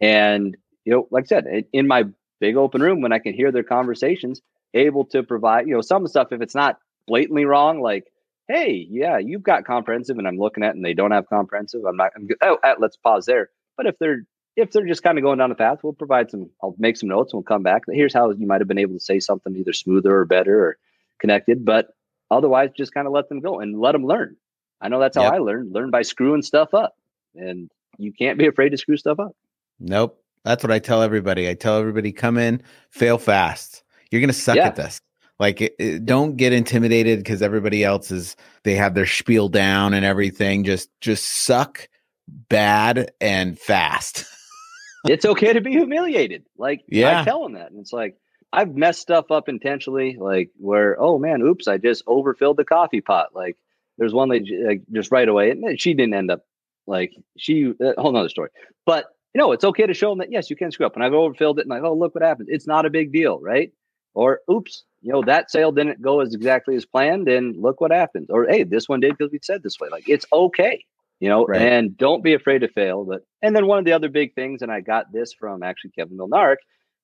And, 0.00 0.56
you 0.84 0.92
know, 0.92 1.08
like 1.10 1.24
I 1.24 1.26
said, 1.26 1.64
in 1.72 1.86
my 1.86 2.04
big 2.40 2.56
open 2.56 2.82
room, 2.82 3.02
when 3.02 3.12
I 3.12 3.18
can 3.18 3.34
hear 3.34 3.52
their 3.52 3.62
conversations, 3.62 4.40
able 4.74 5.04
to 5.06 5.22
provide, 5.22 5.66
you 5.66 5.74
know, 5.74 5.80
some 5.80 6.06
stuff, 6.06 6.32
if 6.32 6.40
it's 6.40 6.54
not 6.54 6.78
blatantly 7.06 7.44
wrong, 7.44 7.80
like, 7.80 8.04
hey, 8.48 8.86
yeah, 8.90 9.18
you've 9.18 9.42
got 9.42 9.64
comprehensive 9.64 10.18
and 10.18 10.26
I'm 10.26 10.38
looking 10.38 10.64
at 10.64 10.74
and 10.74 10.84
they 10.84 10.94
don't 10.94 11.12
have 11.12 11.28
comprehensive, 11.28 11.84
I'm 11.84 11.96
not, 11.96 12.12
I'm. 12.16 12.28
Oh, 12.42 12.58
uh, 12.62 12.74
let's 12.78 12.96
pause 12.96 13.26
there. 13.26 13.50
But 13.76 13.86
if 13.86 13.98
they're, 13.98 14.22
if 14.56 14.72
they're 14.72 14.86
just 14.86 15.02
kind 15.02 15.18
of 15.18 15.22
going 15.22 15.38
down 15.38 15.50
the 15.50 15.54
path, 15.54 15.78
we'll 15.82 15.92
provide 15.92 16.30
some, 16.30 16.50
I'll 16.62 16.74
make 16.78 16.96
some 16.96 17.08
notes 17.08 17.32
and 17.32 17.38
we'll 17.38 17.44
come 17.44 17.62
back. 17.62 17.82
Here's 17.88 18.14
how 18.14 18.30
you 18.30 18.46
might 18.46 18.60
have 18.60 18.68
been 18.68 18.78
able 18.78 18.94
to 18.94 19.00
say 19.00 19.20
something 19.20 19.54
either 19.56 19.72
smoother 19.72 20.16
or 20.16 20.24
better 20.24 20.64
or 20.64 20.78
connected. 21.20 21.64
But 21.64 21.88
otherwise, 22.30 22.70
just 22.76 22.92
kind 22.92 23.06
of 23.06 23.12
let 23.12 23.28
them 23.28 23.40
go 23.40 23.60
and 23.60 23.78
let 23.78 23.92
them 23.92 24.04
learn. 24.04 24.36
I 24.80 24.88
know 24.88 25.00
that's 25.00 25.16
how 25.16 25.24
yep. 25.24 25.34
I 25.34 25.38
learned. 25.38 25.72
Learn 25.72 25.90
by 25.90 26.02
screwing 26.02 26.42
stuff 26.42 26.74
up, 26.74 26.96
and 27.34 27.70
you 27.98 28.12
can't 28.12 28.38
be 28.38 28.46
afraid 28.46 28.70
to 28.70 28.78
screw 28.78 28.96
stuff 28.96 29.18
up. 29.20 29.36
Nope. 29.78 30.22
That's 30.44 30.64
what 30.64 30.72
I 30.72 30.78
tell 30.78 31.02
everybody. 31.02 31.48
I 31.48 31.54
tell 31.54 31.78
everybody, 31.78 32.12
come 32.12 32.38
in, 32.38 32.62
fail 32.90 33.18
fast. 33.18 33.82
You're 34.10 34.20
gonna 34.20 34.32
suck 34.32 34.56
yeah. 34.56 34.68
at 34.68 34.76
this. 34.76 35.00
Like, 35.38 35.60
it, 35.62 35.74
it, 35.78 36.04
don't 36.04 36.36
get 36.36 36.52
intimidated 36.52 37.18
because 37.18 37.40
everybody 37.40 37.82
else 37.82 38.10
is 38.10 38.36
they 38.62 38.74
have 38.74 38.94
their 38.94 39.06
spiel 39.06 39.48
down 39.48 39.94
and 39.94 40.04
everything. 40.04 40.64
Just, 40.64 40.90
just 41.00 41.26
suck 41.26 41.88
bad 42.28 43.12
and 43.22 43.58
fast. 43.58 44.26
it's 45.06 45.24
okay 45.24 45.54
to 45.54 45.60
be 45.60 45.70
humiliated. 45.70 46.44
Like, 46.58 46.82
yeah, 46.88 47.20
I 47.20 47.24
tell 47.24 47.42
them 47.42 47.54
that, 47.54 47.70
and 47.70 47.80
it's 47.80 47.92
like 47.92 48.16
I've 48.52 48.74
messed 48.74 49.00
stuff 49.00 49.30
up 49.30 49.48
intentionally. 49.48 50.16
Like, 50.18 50.50
where 50.58 51.00
oh 51.00 51.18
man, 51.18 51.42
oops, 51.42 51.68
I 51.68 51.78
just 51.78 52.04
overfilled 52.06 52.56
the 52.56 52.64
coffee 52.64 53.00
pot. 53.00 53.28
Like, 53.34 53.56
there's 54.00 54.14
one 54.14 54.30
lady 54.30 54.58
like, 54.66 54.82
just 54.90 55.12
right 55.12 55.28
away, 55.28 55.50
and 55.50 55.78
she 55.78 55.92
didn't 55.92 56.14
end 56.14 56.30
up 56.30 56.40
like 56.86 57.12
she. 57.36 57.72
Uh, 57.84 57.92
whole 57.98 58.12
nother 58.12 58.30
story. 58.30 58.48
But 58.86 59.04
you 59.34 59.38
know, 59.38 59.52
it's 59.52 59.62
okay 59.62 59.86
to 59.86 59.94
show 59.94 60.10
them 60.10 60.18
that 60.18 60.32
yes, 60.32 60.48
you 60.48 60.56
can 60.56 60.72
screw 60.72 60.86
up. 60.86 60.96
And 60.96 61.04
I've 61.04 61.12
overfilled 61.12 61.58
it, 61.58 61.62
and 61.62 61.70
like, 61.70 61.82
oh, 61.82 61.94
look 61.94 62.14
what 62.14 62.24
happens. 62.24 62.48
It's 62.50 62.66
not 62.66 62.86
a 62.86 62.90
big 62.90 63.12
deal, 63.12 63.38
right? 63.38 63.70
Or 64.14 64.40
oops, 64.50 64.84
you 65.02 65.12
know, 65.12 65.22
that 65.26 65.50
sale 65.50 65.70
didn't 65.70 66.00
go 66.00 66.20
as 66.20 66.34
exactly 66.34 66.74
as 66.76 66.86
planned, 66.86 67.28
and 67.28 67.54
look 67.60 67.80
what 67.80 67.92
happens. 67.92 68.30
Or 68.30 68.46
hey, 68.46 68.64
this 68.64 68.88
one 68.88 69.00
did 69.00 69.16
because 69.18 69.30
we 69.30 69.38
said 69.42 69.62
this 69.62 69.78
way. 69.78 69.88
Like 69.92 70.08
it's 70.08 70.24
okay, 70.32 70.82
you 71.20 71.28
know. 71.28 71.44
Right. 71.44 71.60
And 71.60 71.94
don't 71.96 72.24
be 72.24 72.32
afraid 72.32 72.60
to 72.60 72.68
fail. 72.68 73.04
But 73.04 73.20
and 73.42 73.54
then 73.54 73.66
one 73.66 73.78
of 73.78 73.84
the 73.84 73.92
other 73.92 74.08
big 74.08 74.34
things, 74.34 74.62
and 74.62 74.72
I 74.72 74.80
got 74.80 75.12
this 75.12 75.34
from 75.34 75.62
actually 75.62 75.90
Kevin 75.90 76.16
Milnark, 76.16 76.56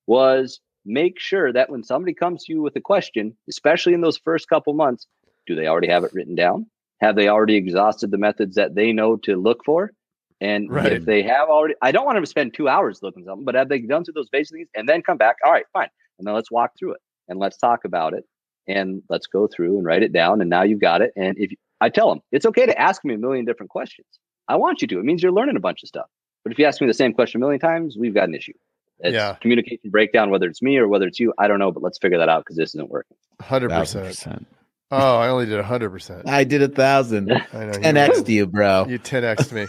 was 0.07 0.59
make 0.83 1.19
sure 1.19 1.53
that 1.53 1.69
when 1.69 1.83
somebody 1.83 2.15
comes 2.15 2.45
to 2.45 2.53
you 2.53 2.63
with 2.63 2.75
a 2.75 2.81
question, 2.81 3.37
especially 3.47 3.93
in 3.93 4.01
those 4.01 4.17
first 4.17 4.49
couple 4.49 4.73
months, 4.73 5.05
do 5.45 5.53
they 5.55 5.67
already 5.67 5.89
have 5.89 6.03
it 6.03 6.13
written 6.13 6.33
down? 6.33 6.65
Have 6.99 7.15
they 7.15 7.27
already 7.27 7.55
exhausted 7.55 8.11
the 8.11 8.17
methods 8.17 8.55
that 8.55 8.75
they 8.75 8.91
know 8.91 9.17
to 9.17 9.35
look 9.35 9.63
for? 9.65 9.91
And 10.39 10.71
right. 10.71 10.93
if 10.93 11.05
they 11.05 11.23
have 11.23 11.49
already, 11.49 11.73
I 11.81 11.91
don't 11.91 12.05
want 12.05 12.15
them 12.15 12.23
to 12.23 12.29
spend 12.29 12.53
two 12.53 12.69
hours 12.69 12.99
looking 13.01 13.25
something, 13.25 13.45
but 13.45 13.55
have 13.55 13.69
they 13.69 13.79
done 13.79 14.03
through 14.03 14.13
those 14.13 14.29
basic 14.29 14.55
things 14.55 14.69
and 14.75 14.87
then 14.87 15.01
come 15.01 15.17
back? 15.17 15.37
All 15.43 15.51
right, 15.51 15.65
fine. 15.73 15.89
And 16.19 16.27
then 16.27 16.35
let's 16.35 16.51
walk 16.51 16.71
through 16.77 16.93
it 16.93 17.01
and 17.27 17.39
let's 17.39 17.57
talk 17.57 17.85
about 17.85 18.13
it 18.13 18.23
and 18.67 19.01
let's 19.09 19.27
go 19.27 19.47
through 19.47 19.77
and 19.77 19.85
write 19.85 20.03
it 20.03 20.13
down. 20.13 20.41
And 20.41 20.49
now 20.49 20.63
you've 20.63 20.81
got 20.81 21.01
it. 21.01 21.11
And 21.15 21.35
if 21.39 21.51
I 21.81 21.89
tell 21.89 22.09
them 22.09 22.21
it's 22.31 22.45
okay 22.45 22.65
to 22.65 22.79
ask 22.79 23.03
me 23.03 23.15
a 23.15 23.17
million 23.17 23.45
different 23.45 23.71
questions, 23.71 24.07
I 24.47 24.55
want 24.57 24.81
you 24.81 24.87
to. 24.89 24.99
It 24.99 25.05
means 25.05 25.23
you're 25.23 25.31
learning 25.31 25.55
a 25.55 25.61
bunch 25.61 25.83
of 25.83 25.87
stuff. 25.87 26.07
But 26.43 26.51
if 26.51 26.59
you 26.59 26.65
ask 26.65 26.79
me 26.81 26.87
the 26.87 26.93
same 26.93 27.13
question 27.13 27.39
a 27.39 27.41
million 27.41 27.59
times, 27.59 27.97
we've 27.99 28.13
got 28.13 28.27
an 28.27 28.35
issue. 28.35 28.53
It's 28.99 29.13
yeah. 29.13 29.35
communication 29.41 29.89
breakdown, 29.89 30.29
whether 30.29 30.47
it's 30.47 30.61
me 30.61 30.77
or 30.77 30.87
whether 30.87 31.07
it's 31.07 31.19
you. 31.19 31.33
I 31.37 31.47
don't 31.47 31.59
know, 31.59 31.71
but 31.71 31.83
let's 31.83 31.97
figure 31.97 32.17
that 32.17 32.29
out 32.29 32.45
because 32.45 32.55
this 32.57 32.69
isn't 32.69 32.89
working. 32.89 33.17
100%. 33.41 34.45
Oh, 34.89 35.17
I 35.17 35.27
only 35.29 35.45
did 35.45 35.63
hundred 35.63 35.89
percent. 35.89 36.27
I 36.27 36.43
did 36.43 36.61
a 36.61 36.69
thousand. 36.69 37.27
Ten 37.51 37.97
x 37.97 38.21
to 38.21 38.31
you, 38.31 38.47
bro. 38.47 38.85
You 38.87 38.97
ten 38.97 39.23
x 39.23 39.51
me. 39.51 39.67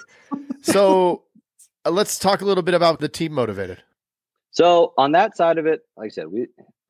so 0.62 1.24
uh, 1.85 1.90
let's 1.90 2.18
talk 2.18 2.40
a 2.40 2.44
little 2.44 2.62
bit 2.62 2.74
about 2.74 3.00
the 3.00 3.09
team 3.09 3.33
motivated. 3.33 3.83
So 4.52 4.94
on 4.96 5.12
that 5.12 5.37
side 5.37 5.59
of 5.59 5.66
it, 5.66 5.83
like 5.96 6.07
I 6.07 6.11
said, 6.11 6.28
we 6.28 6.46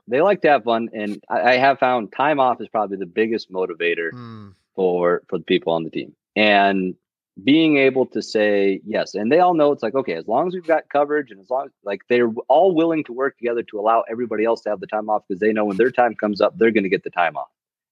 they 0.06 0.20
like 0.20 0.42
to 0.42 0.48
have 0.48 0.64
fun, 0.64 0.88
and 0.92 1.22
I, 1.28 1.40
I 1.40 1.56
have 1.56 1.78
found 1.78 2.12
time 2.12 2.40
off 2.40 2.60
is 2.60 2.68
probably 2.68 2.98
the 2.98 3.06
biggest 3.06 3.50
motivator 3.50 4.12
mm. 4.12 4.54
for 4.74 5.22
for 5.28 5.38
the 5.38 5.44
people 5.44 5.72
on 5.72 5.84
the 5.84 5.90
team, 5.90 6.14
and 6.36 6.94
being 7.42 7.78
able 7.78 8.04
to 8.06 8.20
say 8.20 8.80
yes, 8.84 9.14
and 9.14 9.30
they 9.30 9.38
all 9.38 9.54
know 9.54 9.72
it's 9.72 9.82
like 9.82 9.94
okay, 9.94 10.14
as 10.14 10.26
long 10.28 10.48
as 10.48 10.54
we've 10.54 10.66
got 10.66 10.88
coverage, 10.90 11.30
and 11.30 11.40
as 11.40 11.48
long 11.48 11.66
as 11.66 11.72
like 11.82 12.02
they're 12.08 12.30
all 12.48 12.74
willing 12.74 13.04
to 13.04 13.12
work 13.12 13.38
together 13.38 13.62
to 13.62 13.80
allow 13.80 14.04
everybody 14.10 14.44
else 14.44 14.60
to 14.62 14.70
have 14.70 14.80
the 14.80 14.86
time 14.86 15.08
off 15.08 15.22
because 15.26 15.40
they 15.40 15.52
know 15.52 15.64
when 15.64 15.78
their 15.78 15.90
time 15.90 16.14
comes 16.14 16.42
up, 16.42 16.58
they're 16.58 16.72
going 16.72 16.84
to 16.84 16.90
get 16.90 17.04
the 17.04 17.10
time 17.10 17.36
off. 17.36 17.48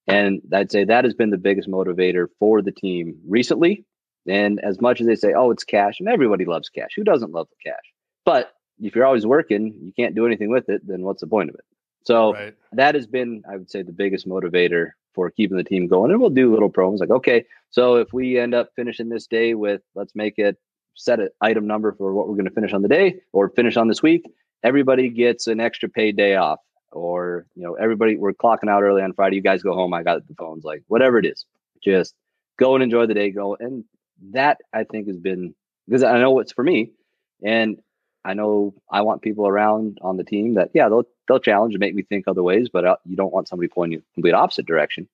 And 0.07 0.41
I'd 0.53 0.71
say 0.71 0.83
that 0.85 1.03
has 1.03 1.13
been 1.13 1.31
the 1.31 1.37
biggest 1.37 1.69
motivator 1.69 2.27
for 2.39 2.61
the 2.61 2.71
team 2.71 3.17
recently. 3.27 3.85
And 4.27 4.59
as 4.63 4.81
much 4.81 5.01
as 5.01 5.07
they 5.07 5.15
say, 5.15 5.33
oh, 5.33 5.51
it's 5.51 5.63
cash, 5.63 5.99
and 5.99 6.09
everybody 6.09 6.45
loves 6.45 6.69
cash. 6.69 6.91
Who 6.95 7.03
doesn't 7.03 7.31
love 7.31 7.47
the 7.49 7.69
cash? 7.69 7.83
But 8.25 8.51
if 8.79 8.95
you're 8.95 9.05
always 9.05 9.25
working, 9.25 9.73
you 9.81 9.93
can't 9.93 10.15
do 10.15 10.25
anything 10.25 10.49
with 10.49 10.69
it, 10.69 10.85
then 10.85 11.03
what's 11.03 11.21
the 11.21 11.27
point 11.27 11.49
of 11.49 11.55
it? 11.55 11.65
So 12.03 12.33
right. 12.33 12.53
that 12.73 12.95
has 12.95 13.07
been, 13.07 13.43
I 13.51 13.57
would 13.57 13.69
say, 13.69 13.81
the 13.81 13.91
biggest 13.91 14.27
motivator 14.27 14.91
for 15.13 15.29
keeping 15.31 15.57
the 15.57 15.63
team 15.63 15.87
going. 15.87 16.11
And 16.11 16.21
we'll 16.21 16.29
do 16.29 16.51
little 16.51 16.69
promos 16.69 16.99
like, 16.99 17.09
okay, 17.09 17.45
so 17.69 17.95
if 17.95 18.13
we 18.13 18.39
end 18.39 18.53
up 18.53 18.69
finishing 18.75 19.09
this 19.09 19.27
day 19.27 19.55
with, 19.55 19.81
let's 19.95 20.15
make 20.15 20.35
it 20.37 20.57
set 20.93 21.19
an 21.19 21.29
item 21.41 21.67
number 21.67 21.93
for 21.93 22.13
what 22.13 22.27
we're 22.27 22.35
going 22.35 22.45
to 22.45 22.51
finish 22.51 22.73
on 22.73 22.81
the 22.81 22.87
day 22.87 23.15
or 23.33 23.49
finish 23.49 23.77
on 23.77 23.87
this 23.87 24.01
week, 24.01 24.23
everybody 24.63 25.09
gets 25.09 25.47
an 25.47 25.59
extra 25.59 25.89
paid 25.89 26.15
day 26.15 26.35
off 26.35 26.59
or 26.91 27.45
you 27.55 27.63
know 27.63 27.73
everybody 27.75 28.15
we're 28.17 28.33
clocking 28.33 28.69
out 28.69 28.83
early 28.83 29.01
on 29.01 29.13
friday 29.13 29.35
you 29.35 29.41
guys 29.41 29.63
go 29.63 29.73
home 29.73 29.93
i 29.93 30.03
got 30.03 30.25
the 30.27 30.35
phones 30.35 30.63
like 30.63 30.83
whatever 30.87 31.19
it 31.19 31.25
is 31.25 31.45
just 31.83 32.13
go 32.57 32.75
and 32.75 32.83
enjoy 32.83 33.05
the 33.05 33.13
day 33.13 33.29
go 33.29 33.55
and 33.59 33.83
that 34.31 34.57
i 34.73 34.83
think 34.83 35.07
has 35.07 35.17
been 35.17 35.53
because 35.87 36.03
i 36.03 36.19
know 36.19 36.31
what's 36.31 36.51
for 36.51 36.63
me 36.63 36.91
and 37.43 37.79
i 38.25 38.33
know 38.33 38.73
i 38.91 39.01
want 39.01 39.21
people 39.21 39.47
around 39.47 39.97
on 40.01 40.17
the 40.17 40.23
team 40.23 40.53
that 40.53 40.69
yeah 40.73 40.87
they'll 40.89 41.07
they'll 41.27 41.39
challenge 41.39 41.73
and 41.73 41.79
make 41.79 41.95
me 41.95 42.03
think 42.03 42.27
other 42.27 42.43
ways 42.43 42.69
but 42.71 42.85
uh, 42.85 42.95
you 43.05 43.15
don't 43.15 43.33
want 43.33 43.47
somebody 43.47 43.67
pulling 43.67 43.91
you 43.91 44.01
complete 44.13 44.33
opposite 44.33 44.65
direction 44.65 45.07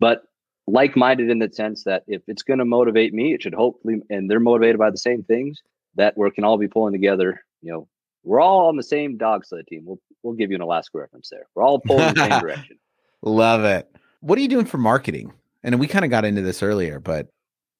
but 0.00 0.24
like-minded 0.68 1.28
in 1.28 1.40
the 1.40 1.50
sense 1.52 1.84
that 1.84 2.04
if 2.06 2.22
it's 2.28 2.42
going 2.42 2.58
to 2.58 2.64
motivate 2.64 3.14
me 3.14 3.32
it 3.32 3.42
should 3.42 3.54
hopefully 3.54 4.00
and 4.10 4.30
they're 4.30 4.40
motivated 4.40 4.78
by 4.78 4.90
the 4.90 4.98
same 4.98 5.22
things 5.22 5.62
that 5.94 6.16
we 6.16 6.30
can 6.30 6.44
all 6.44 6.58
be 6.58 6.68
pulling 6.68 6.92
together 6.92 7.44
you 7.62 7.72
know 7.72 7.88
we're 8.24 8.40
all 8.40 8.68
on 8.68 8.76
the 8.76 8.82
same 8.82 9.16
dog 9.16 9.44
sled 9.44 9.66
team. 9.66 9.84
We'll 9.84 10.00
we'll 10.22 10.34
give 10.34 10.50
you 10.50 10.56
an 10.56 10.62
Alaska 10.62 10.98
reference 10.98 11.28
there. 11.30 11.46
We're 11.54 11.64
all 11.64 11.80
pulling 11.80 12.08
in 12.08 12.14
the 12.14 12.28
same 12.28 12.40
direction. 12.42 12.78
Love 13.22 13.64
it. 13.64 13.88
What 14.20 14.38
are 14.38 14.42
you 14.42 14.48
doing 14.48 14.66
for 14.66 14.78
marketing? 14.78 15.32
And 15.62 15.78
we 15.78 15.86
kind 15.86 16.04
of 16.04 16.10
got 16.10 16.24
into 16.24 16.42
this 16.42 16.62
earlier, 16.62 16.98
but 16.98 17.28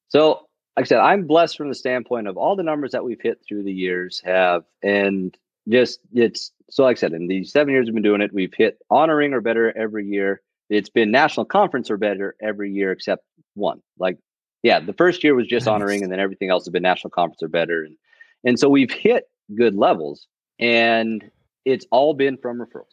so 0.08 0.46
like 0.76 0.86
I 0.86 0.88
said, 0.88 0.98
I'm 0.98 1.26
blessed 1.26 1.56
from 1.56 1.68
the 1.68 1.74
standpoint 1.74 2.28
of 2.28 2.36
all 2.36 2.56
the 2.56 2.62
numbers 2.62 2.92
that 2.92 3.04
we've 3.04 3.20
hit 3.20 3.40
through 3.46 3.64
the 3.64 3.72
years 3.72 4.22
have, 4.24 4.64
and 4.82 5.36
just 5.68 6.00
it's 6.14 6.52
so 6.70 6.84
like 6.84 6.96
I 6.96 7.00
said, 7.00 7.12
in 7.12 7.28
these 7.28 7.52
seven 7.52 7.74
years 7.74 7.86
we've 7.86 7.94
been 7.94 8.02
doing 8.02 8.22
it, 8.22 8.32
we've 8.32 8.54
hit 8.54 8.78
honoring 8.90 9.34
or 9.34 9.40
better 9.40 9.76
every 9.76 10.06
year. 10.06 10.40
It's 10.70 10.88
been 10.88 11.10
national 11.10 11.46
conference 11.46 11.90
or 11.90 11.98
better 11.98 12.34
every 12.40 12.72
year 12.72 12.92
except 12.92 13.24
one. 13.54 13.82
Like, 13.98 14.18
yeah, 14.62 14.80
the 14.80 14.94
first 14.94 15.22
year 15.22 15.34
was 15.34 15.46
just 15.46 15.66
nice. 15.66 15.74
honoring, 15.74 16.02
and 16.02 16.10
then 16.10 16.20
everything 16.20 16.48
else 16.48 16.64
has 16.64 16.72
been 16.72 16.82
national 16.82 17.10
conference 17.10 17.42
or 17.42 17.48
better. 17.48 17.82
And 17.84 17.96
and 18.44 18.58
so 18.58 18.68
we've 18.68 18.90
hit 18.90 19.24
good 19.54 19.74
levels, 19.74 20.26
and 20.58 21.30
it's 21.64 21.86
all 21.90 22.14
been 22.14 22.36
from 22.36 22.58
referrals. 22.58 22.86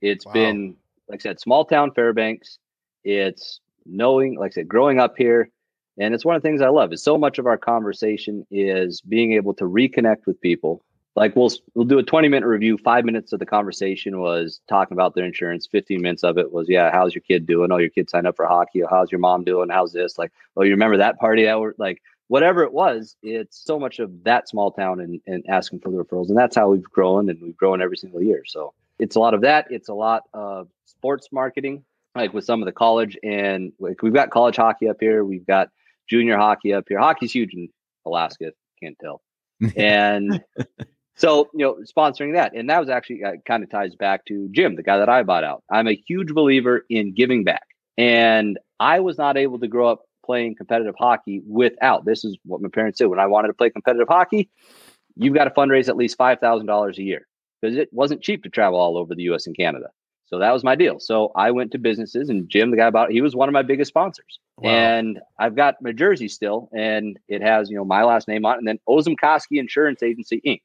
It's 0.00 0.24
wow. 0.26 0.32
been, 0.32 0.76
like 1.08 1.20
I 1.20 1.22
said, 1.22 1.40
small 1.40 1.64
town 1.64 1.92
Fairbanks. 1.92 2.58
It's 3.04 3.60
knowing, 3.86 4.38
like 4.38 4.52
I 4.52 4.54
said, 4.54 4.68
growing 4.68 4.98
up 5.00 5.14
here. 5.16 5.50
And 5.98 6.14
it's 6.14 6.24
one 6.24 6.36
of 6.36 6.42
the 6.42 6.48
things 6.48 6.62
I 6.62 6.68
love 6.68 6.92
is 6.92 7.02
so 7.02 7.18
much 7.18 7.38
of 7.38 7.46
our 7.46 7.58
conversation 7.58 8.46
is 8.50 9.00
being 9.00 9.32
able 9.32 9.54
to 9.54 9.64
reconnect 9.64 10.26
with 10.26 10.40
people. 10.40 10.82
like 11.18 11.34
we'll 11.34 11.50
we'll 11.74 11.84
do 11.84 11.98
a 11.98 12.02
20 12.02 12.28
minute 12.28 12.46
review 12.46 12.78
five 12.78 13.04
minutes 13.04 13.32
of 13.32 13.40
the 13.40 13.46
conversation 13.46 14.20
was 14.20 14.60
talking 14.68 14.94
about 14.94 15.14
their 15.14 15.24
insurance 15.24 15.66
15 15.66 16.00
minutes 16.00 16.22
of 16.22 16.38
it 16.38 16.52
was 16.52 16.68
yeah 16.68 16.90
how's 16.92 17.14
your 17.14 17.22
kid 17.22 17.46
doing 17.46 17.72
oh 17.72 17.76
your 17.78 17.90
kid 17.90 18.08
signed 18.08 18.26
up 18.26 18.36
for 18.36 18.46
hockey 18.46 18.82
how's 18.88 19.10
your 19.10 19.18
mom 19.18 19.44
doing 19.44 19.68
how's 19.68 19.92
this 19.92 20.16
like 20.16 20.32
oh 20.56 20.62
you 20.62 20.70
remember 20.70 20.98
that 20.98 21.18
party 21.18 21.44
that 21.44 21.58
were 21.58 21.74
like 21.78 22.00
whatever 22.28 22.62
it 22.62 22.72
was 22.72 23.16
it's 23.22 23.62
so 23.62 23.78
much 23.78 23.98
of 23.98 24.10
that 24.24 24.48
small 24.48 24.70
town 24.70 25.00
and, 25.00 25.20
and 25.26 25.44
asking 25.48 25.80
for 25.80 25.90
the 25.90 25.96
referrals 25.96 26.28
and 26.28 26.36
that's 26.36 26.56
how 26.56 26.68
we've 26.68 26.84
grown 26.84 27.28
and 27.28 27.40
we've 27.42 27.56
grown 27.56 27.82
every 27.82 27.96
single 27.96 28.22
year 28.22 28.42
so 28.46 28.72
it's 28.98 29.16
a 29.16 29.20
lot 29.20 29.34
of 29.34 29.40
that 29.40 29.66
it's 29.70 29.88
a 29.88 29.94
lot 29.94 30.22
of 30.34 30.68
sports 30.86 31.28
marketing 31.32 31.82
like 32.14 32.32
with 32.32 32.44
some 32.44 32.62
of 32.62 32.66
the 32.66 32.72
college 32.72 33.16
and 33.22 33.72
like 33.78 34.02
we've 34.02 34.14
got 34.14 34.30
college 34.30 34.56
hockey 34.56 34.88
up 34.88 34.96
here 35.00 35.24
we've 35.24 35.46
got 35.46 35.68
junior 36.08 36.36
hockey 36.36 36.72
up 36.72 36.84
here 36.88 36.98
hockey's 36.98 37.32
huge 37.32 37.52
in 37.54 37.68
alaska 38.06 38.52
can't 38.80 38.96
tell 39.00 39.20
and 39.76 40.42
so, 41.18 41.50
you 41.52 41.64
know, 41.64 41.78
sponsoring 41.82 42.34
that. 42.34 42.54
And 42.54 42.70
that 42.70 42.78
was 42.78 42.88
actually 42.88 43.24
uh, 43.24 43.32
kind 43.44 43.64
of 43.64 43.70
ties 43.70 43.96
back 43.96 44.24
to 44.26 44.48
Jim, 44.52 44.76
the 44.76 44.84
guy 44.84 44.98
that 44.98 45.08
I 45.08 45.24
bought 45.24 45.44
out. 45.44 45.64
I'm 45.68 45.88
a 45.88 46.00
huge 46.06 46.32
believer 46.32 46.84
in 46.88 47.12
giving 47.12 47.42
back. 47.42 47.66
And 47.98 48.58
I 48.78 49.00
was 49.00 49.18
not 49.18 49.36
able 49.36 49.58
to 49.58 49.66
grow 49.66 49.88
up 49.88 50.02
playing 50.28 50.54
competitive 50.54 50.94
hockey 50.98 51.40
without 51.46 52.04
this 52.04 52.22
is 52.22 52.36
what 52.44 52.60
my 52.60 52.68
parents 52.68 52.98
did. 52.98 53.06
When 53.06 53.18
I 53.18 53.26
wanted 53.26 53.48
to 53.48 53.54
play 53.54 53.70
competitive 53.70 54.08
hockey, 54.08 54.50
you've 55.16 55.34
got 55.34 55.44
to 55.44 55.50
fundraise 55.50 55.88
at 55.88 55.96
least 55.96 56.18
$5,000 56.18 56.98
a 56.98 57.02
year 57.02 57.26
because 57.60 57.78
it 57.78 57.88
wasn't 57.92 58.22
cheap 58.22 58.42
to 58.42 58.50
travel 58.50 58.78
all 58.78 58.98
over 58.98 59.14
the 59.14 59.22
US 59.22 59.46
and 59.46 59.56
Canada. 59.56 59.86
So 60.26 60.38
that 60.40 60.52
was 60.52 60.62
my 60.62 60.74
deal. 60.74 61.00
So 61.00 61.32
I 61.34 61.50
went 61.52 61.72
to 61.72 61.78
businesses 61.78 62.28
and 62.28 62.50
Jim, 62.50 62.70
the 62.70 62.76
guy 62.76 62.86
about 62.86 63.10
he 63.10 63.22
was 63.22 63.34
one 63.34 63.48
of 63.48 63.54
my 63.54 63.62
biggest 63.62 63.88
sponsors. 63.88 64.38
Wow. 64.58 64.70
And 64.70 65.20
I've 65.38 65.56
got 65.56 65.76
my 65.80 65.92
jersey 65.92 66.28
still 66.28 66.68
and 66.76 67.18
it 67.26 67.40
has, 67.40 67.70
you 67.70 67.76
know, 67.76 67.86
my 67.86 68.04
last 68.04 68.28
name 68.28 68.44
on 68.44 68.56
it 68.56 68.58
and 68.58 68.68
then 68.68 68.78
Ozumkoski 68.86 69.58
Insurance 69.58 70.02
Agency 70.02 70.42
Inc. 70.46 70.60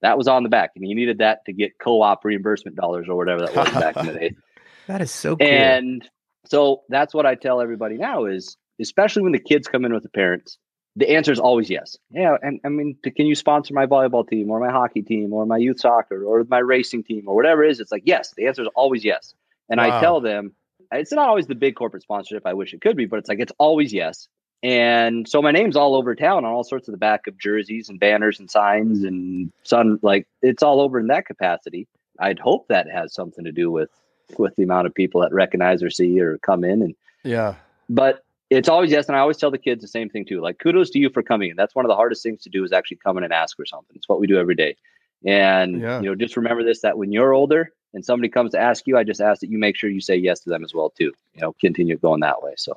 That 0.00 0.16
was 0.16 0.28
on 0.28 0.44
the 0.44 0.48
back, 0.48 0.70
and 0.76 0.88
you 0.88 0.94
needed 0.94 1.18
that 1.18 1.44
to 1.46 1.52
get 1.52 1.72
co-op 1.80 2.24
reimbursement 2.24 2.76
dollars 2.76 3.08
or 3.08 3.16
whatever 3.16 3.40
that 3.40 3.56
was 3.56 3.68
back 3.70 3.96
in 3.96 4.06
the 4.06 4.12
day. 4.12 4.36
That 4.86 5.02
is 5.02 5.10
so 5.10 5.36
cool. 5.36 5.46
And 5.46 6.08
so 6.46 6.82
that's 6.88 7.12
what 7.12 7.26
I 7.26 7.34
tell 7.34 7.60
everybody 7.60 7.98
now 7.98 8.24
is, 8.24 8.56
especially 8.80 9.22
when 9.22 9.32
the 9.32 9.38
kids 9.38 9.68
come 9.68 9.84
in 9.84 9.92
with 9.92 10.02
the 10.02 10.08
parents, 10.08 10.58
the 10.96 11.10
answer 11.10 11.32
is 11.32 11.38
always 11.38 11.70
yes. 11.70 11.96
Yeah, 12.10 12.36
and 12.42 12.60
I 12.64 12.68
mean, 12.68 12.96
can 13.16 13.26
you 13.26 13.34
sponsor 13.34 13.72
my 13.72 13.86
volleyball 13.86 14.28
team 14.28 14.50
or 14.50 14.58
my 14.58 14.70
hockey 14.70 15.02
team 15.02 15.32
or 15.32 15.46
my 15.46 15.56
youth 15.56 15.80
soccer 15.80 16.24
or 16.24 16.44
my 16.48 16.58
racing 16.58 17.04
team 17.04 17.24
or 17.26 17.36
whatever 17.36 17.62
it 17.62 17.70
is? 17.70 17.80
It's 17.80 17.92
like 17.92 18.02
yes. 18.04 18.34
The 18.36 18.46
answer 18.46 18.62
is 18.62 18.68
always 18.74 19.04
yes. 19.04 19.34
And 19.70 19.78
wow. 19.78 19.96
I 19.96 20.00
tell 20.00 20.20
them 20.20 20.52
it's 20.90 21.12
not 21.12 21.28
always 21.28 21.46
the 21.46 21.54
big 21.54 21.76
corporate 21.76 22.02
sponsorship. 22.02 22.46
I 22.46 22.54
wish 22.54 22.72
it 22.72 22.80
could 22.80 22.96
be, 22.96 23.06
but 23.06 23.18
it's 23.18 23.28
like 23.28 23.38
it's 23.38 23.52
always 23.58 23.92
yes. 23.92 24.28
And 24.62 25.28
so 25.28 25.40
my 25.40 25.52
name's 25.52 25.76
all 25.76 25.94
over 25.94 26.16
town 26.16 26.44
on 26.44 26.50
all 26.50 26.64
sorts 26.64 26.88
of 26.88 26.92
the 26.92 26.98
back 26.98 27.28
of 27.28 27.38
jerseys 27.38 27.88
and 27.88 28.00
banners 28.00 28.40
and 28.40 28.50
signs 28.50 29.04
and 29.04 29.52
sun 29.62 30.00
like 30.02 30.26
it's 30.42 30.62
all 30.62 30.80
over 30.80 30.98
in 30.98 31.06
that 31.08 31.26
capacity. 31.26 31.86
I'd 32.18 32.40
hope 32.40 32.66
that 32.68 32.90
has 32.90 33.14
something 33.14 33.44
to 33.44 33.52
do 33.52 33.70
with 33.70 33.90
with 34.36 34.56
the 34.56 34.64
amount 34.64 34.86
of 34.88 34.94
people 34.94 35.20
that 35.20 35.32
recognize 35.32 35.82
or 35.82 35.90
see 35.90 36.20
or 36.20 36.38
come 36.38 36.64
in 36.64 36.82
and 36.82 36.94
yeah. 37.22 37.54
But 37.88 38.24
it's 38.50 38.68
always 38.68 38.90
yes, 38.90 39.08
and 39.08 39.16
I 39.16 39.20
always 39.20 39.36
tell 39.36 39.50
the 39.50 39.58
kids 39.58 39.82
the 39.82 39.88
same 39.88 40.08
thing 40.08 40.24
too. 40.24 40.40
Like 40.40 40.58
kudos 40.58 40.90
to 40.90 40.98
you 40.98 41.10
for 41.10 41.22
coming 41.22 41.50
in. 41.50 41.56
That's 41.56 41.74
one 41.74 41.84
of 41.84 41.88
the 41.88 41.96
hardest 41.96 42.22
things 42.22 42.42
to 42.42 42.50
do 42.50 42.64
is 42.64 42.72
actually 42.72 42.98
come 42.98 43.18
in 43.18 43.24
and 43.24 43.32
ask 43.32 43.56
for 43.56 43.66
something. 43.66 43.94
It's 43.96 44.08
what 44.08 44.20
we 44.20 44.26
do 44.26 44.38
every 44.38 44.54
day. 44.54 44.76
And 45.24 45.80
yeah. 45.80 46.00
you 46.00 46.06
know, 46.06 46.14
just 46.14 46.36
remember 46.36 46.64
this 46.64 46.82
that 46.82 46.96
when 46.96 47.12
you're 47.12 47.32
older 47.32 47.72
and 47.92 48.04
somebody 48.04 48.28
comes 48.28 48.52
to 48.52 48.60
ask 48.60 48.86
you, 48.86 48.96
I 48.96 49.04
just 49.04 49.20
ask 49.20 49.40
that 49.40 49.50
you 49.50 49.58
make 49.58 49.76
sure 49.76 49.90
you 49.90 50.00
say 50.00 50.16
yes 50.16 50.40
to 50.40 50.50
them 50.50 50.64
as 50.64 50.72
well 50.72 50.90
too. 50.90 51.12
You 51.34 51.40
know, 51.40 51.54
continue 51.60 51.98
going 51.98 52.20
that 52.20 52.42
way. 52.42 52.54
So 52.56 52.74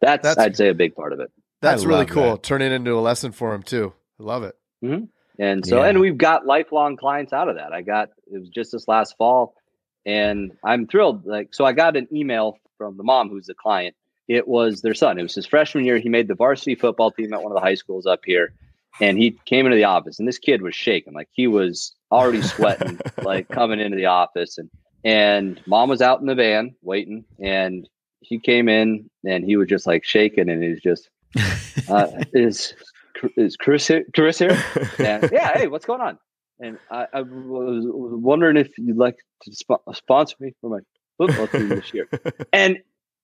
that's, 0.00 0.22
that's 0.22 0.38
I'd 0.38 0.56
say 0.56 0.68
a 0.68 0.74
big 0.74 0.94
part 0.94 1.12
of 1.12 1.20
it. 1.20 1.30
That's 1.60 1.84
really 1.84 2.06
cool. 2.06 2.32
That. 2.32 2.42
Turn 2.42 2.62
it 2.62 2.72
into 2.72 2.96
a 2.96 3.00
lesson 3.00 3.32
for 3.32 3.54
him 3.54 3.62
too. 3.62 3.92
I 4.20 4.22
love 4.22 4.44
it. 4.44 4.56
Mm-hmm. 4.84 5.04
And 5.40 5.64
so, 5.64 5.82
yeah. 5.82 5.88
and 5.88 6.00
we've 6.00 6.18
got 6.18 6.46
lifelong 6.46 6.96
clients 6.96 7.32
out 7.32 7.48
of 7.48 7.56
that. 7.56 7.72
I 7.72 7.82
got 7.82 8.10
it 8.32 8.38
was 8.38 8.48
just 8.48 8.72
this 8.72 8.88
last 8.88 9.16
fall, 9.16 9.54
and 10.04 10.52
I'm 10.64 10.86
thrilled. 10.86 11.26
Like, 11.26 11.54
so 11.54 11.64
I 11.64 11.72
got 11.72 11.96
an 11.96 12.08
email 12.12 12.58
from 12.76 12.96
the 12.96 13.04
mom 13.04 13.28
who's 13.28 13.46
the 13.46 13.54
client. 13.54 13.94
It 14.28 14.46
was 14.46 14.82
their 14.82 14.94
son. 14.94 15.18
It 15.18 15.22
was 15.22 15.34
his 15.34 15.46
freshman 15.46 15.84
year. 15.84 15.98
He 15.98 16.08
made 16.08 16.28
the 16.28 16.34
varsity 16.34 16.74
football 16.74 17.10
team 17.10 17.32
at 17.32 17.42
one 17.42 17.50
of 17.50 17.56
the 17.56 17.62
high 17.62 17.74
schools 17.74 18.06
up 18.06 18.20
here, 18.24 18.52
and 19.00 19.18
he 19.18 19.38
came 19.46 19.66
into 19.66 19.76
the 19.76 19.84
office, 19.84 20.18
and 20.18 20.28
this 20.28 20.38
kid 20.38 20.62
was 20.62 20.74
shaking, 20.74 21.14
like 21.14 21.28
he 21.32 21.46
was 21.46 21.94
already 22.12 22.42
sweating, 22.42 23.00
like 23.22 23.48
coming 23.48 23.80
into 23.80 23.96
the 23.96 24.06
office, 24.06 24.58
and 24.58 24.70
and 25.04 25.60
mom 25.66 25.88
was 25.88 26.02
out 26.02 26.20
in 26.20 26.26
the 26.26 26.34
van 26.34 26.74
waiting, 26.82 27.24
and 27.40 27.88
he 28.20 28.38
came 28.38 28.68
in 28.68 29.08
and 29.24 29.44
he 29.44 29.56
was 29.56 29.68
just 29.68 29.86
like 29.86 30.04
shaking 30.04 30.48
and 30.50 30.62
he's 30.62 30.80
just 30.80 31.08
uh, 31.88 32.08
is 32.32 32.74
is 33.36 33.56
Chris 33.56 33.86
here? 33.86 34.04
Chris 34.14 34.38
here? 34.38 34.62
And 34.98 35.28
yeah, 35.32 35.56
hey, 35.56 35.66
what's 35.66 35.86
going 35.86 36.00
on? 36.00 36.18
And 36.60 36.78
I, 36.90 37.06
I 37.12 37.22
was 37.22 37.84
wondering 37.86 38.56
if 38.56 38.76
you'd 38.78 38.96
like 38.96 39.16
to 39.42 39.52
sp- 39.54 39.86
sponsor 39.94 40.36
me 40.40 40.52
for 40.60 40.70
my 40.70 40.80
football 41.16 41.46
team 41.46 41.68
this 41.68 41.92
year. 41.94 42.08
And 42.52 42.78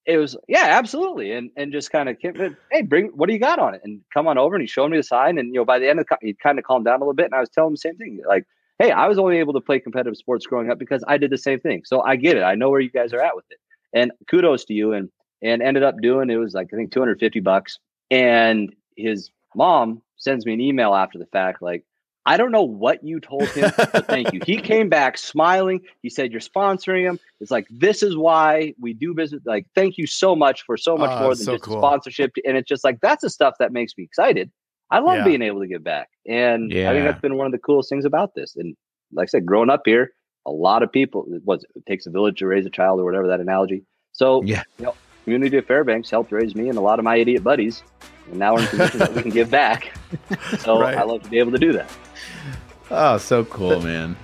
it 0.07 0.19
was 0.19 0.37
yeah, 0.49 0.67
absolutely. 0.71 1.33
And 1.33 1.51
and 1.57 1.73
just 1.73 1.90
kind 1.90 2.09
of 2.09 2.17
hey, 2.21 2.83
bring 2.83 3.07
what 3.14 3.29
do 3.29 3.33
you 3.33 3.40
got 3.40 3.59
on 3.59 3.75
it? 3.75 3.81
And 3.85 4.01
come 4.12 4.27
on 4.27 4.38
over. 4.38 4.55
And 4.55 4.62
he 4.62 4.69
showed 4.69 4.90
me 4.90 4.97
the 4.97 5.03
sign. 5.03 5.38
And 5.38 5.55
you 5.55 5.61
know, 5.61 5.64
by 5.64 5.79
the 5.79 5.88
end 5.88 6.01
of 6.01 6.07
the, 6.09 6.17
he 6.21 6.35
kind 6.35 6.59
of 6.59 6.64
calmed 6.64 6.85
down 6.85 6.97
a 6.97 7.05
little 7.05 7.14
bit. 7.14 7.27
And 7.27 7.35
I 7.35 7.40
was 7.40 7.49
telling 7.49 7.69
him 7.69 7.75
the 7.75 7.79
same 7.79 7.97
thing, 7.97 8.21
like. 8.27 8.45
Hey, 8.81 8.90
I 8.90 9.07
was 9.07 9.21
only 9.21 9.38
able 9.38 9.53
to 9.53 9.61
play 9.61 9.79
competitive 9.79 10.17
sports 10.17 10.47
growing 10.47 10.69
up 10.69 10.81
because 10.81 11.05
I 11.07 11.17
did 11.17 11.31
the 11.31 11.38
same 11.38 11.61
thing. 11.61 11.83
So 11.85 12.01
I 12.01 12.17
get 12.17 12.37
it. 12.37 12.43
I 12.43 12.57
know 12.57 12.71
where 12.71 12.81
you 12.81 12.90
guys 12.90 13.12
are 13.12 13.21
at 13.21 13.37
with 13.37 13.45
it 13.49 13.59
and 13.95 14.12
kudos 14.29 14.67
to 14.67 14.75
you 14.75 14.93
and 14.93 15.09
and 15.43 15.62
ended 15.62 15.83
up 15.83 15.95
doing 16.03 16.29
it 16.29 16.37
was 16.37 16.53
like 16.53 16.69
i 16.75 16.77
think 16.77 16.93
250 16.93 17.40
bucks 17.40 17.79
and 18.11 18.75
his 18.97 19.31
mom 19.55 20.03
sends 20.17 20.45
me 20.45 20.53
an 20.53 20.61
email 20.61 20.95
after 20.95 21.19
the 21.19 21.27
fact 21.27 21.62
like 21.62 21.85
i 22.27 22.37
don't 22.37 22.53
know 22.53 22.63
what 22.63 23.03
you 23.05 23.21
told 23.21 23.49
him 23.49 23.73
but 23.77 24.07
thank 24.07 24.33
you. 24.33 24.41
He 24.45 24.57
came 24.61 24.89
back 24.89 25.19
smiling. 25.19 25.81
He 26.03 26.11
said 26.11 26.33
you're 26.33 26.41
sponsoring 26.41 27.03
him. 27.03 27.19
It's 27.41 27.51
like 27.51 27.67
this 27.71 28.03
is 28.03 28.17
why 28.17 28.75
we 28.81 28.93
do 28.93 29.15
business. 29.15 29.43
Like 29.45 29.67
thank 29.75 29.99
you 29.99 30.07
so 30.07 30.35
much 30.37 30.63
for 30.63 30.77
so 30.77 30.97
much 30.97 31.11
uh, 31.11 31.21
more 31.21 31.35
than 31.35 31.45
so 31.45 31.53
just 31.53 31.65
cool. 31.65 31.79
sponsorship. 31.79 32.33
And 32.45 32.57
it's 32.57 32.69
just 32.69 32.85
like 32.85 33.01
that's 33.01 33.23
the 33.23 33.31
stuff 33.31 33.55
that 33.59 33.73
makes 33.73 33.93
me 33.97 34.05
excited. 34.05 34.51
I 34.91 34.99
love 35.01 35.19
yeah. 35.19 35.25
being 35.25 35.43
able 35.43 35.61
to 35.61 35.67
give 35.67 35.83
back. 35.83 36.09
And 36.27 36.71
yeah. 36.71 36.91
i 36.91 36.95
think 36.95 37.05
that's 37.05 37.21
been 37.21 37.37
one 37.37 37.47
of 37.47 37.53
the 37.53 37.59
coolest 37.59 37.89
things 37.89 38.05
about 38.05 38.35
this. 38.35 38.57
And 38.57 38.77
like 39.13 39.25
i 39.25 39.29
said 39.29 39.47
growing 39.47 39.71
up 39.71 39.83
here 39.85 40.13
a 40.47 40.51
lot 40.51 40.83
of 40.83 40.93
people 40.93 41.27
what 41.45 41.61
it 41.75 41.87
takes 41.87 42.07
a 42.07 42.11
village 42.11 42.39
to 42.39 42.47
raise 42.47 42.67
a 42.67 42.71
child 42.71 43.01
or 43.01 43.05
whatever 43.05 43.29
that 43.29 43.41
analogy. 43.41 43.85
So 44.13 44.43
yeah. 44.43 44.63
you 44.79 44.87
know 44.87 44.95
community 45.25 45.57
of 45.57 45.67
fairbanks 45.67 46.11
helped 46.11 46.31
raise 46.31 46.55
me 46.55 46.69
and 46.69 46.79
a 46.79 46.81
lot 46.81 46.99
of 46.99 47.05
my 47.05 47.17
idiot 47.17 47.43
buddies 47.43 47.83
and 48.31 48.39
now 48.39 48.55
we're 48.55 48.61
in 48.61 48.67
position 48.69 49.01
that 49.01 49.15
we 49.15 49.23
can 49.23 49.31
give 49.31 49.51
back. 49.51 49.93
So 50.61 50.81
right. 50.81 50.97
i 50.97 51.03
love 51.03 51.23
to 51.25 51.29
be 51.29 51.39
able 51.39 51.53
to 51.53 51.59
do 51.59 51.75
that. 51.75 51.91
Oh 52.91 53.19
so 53.19 53.45
cool 53.45 53.81
man. 53.81 54.17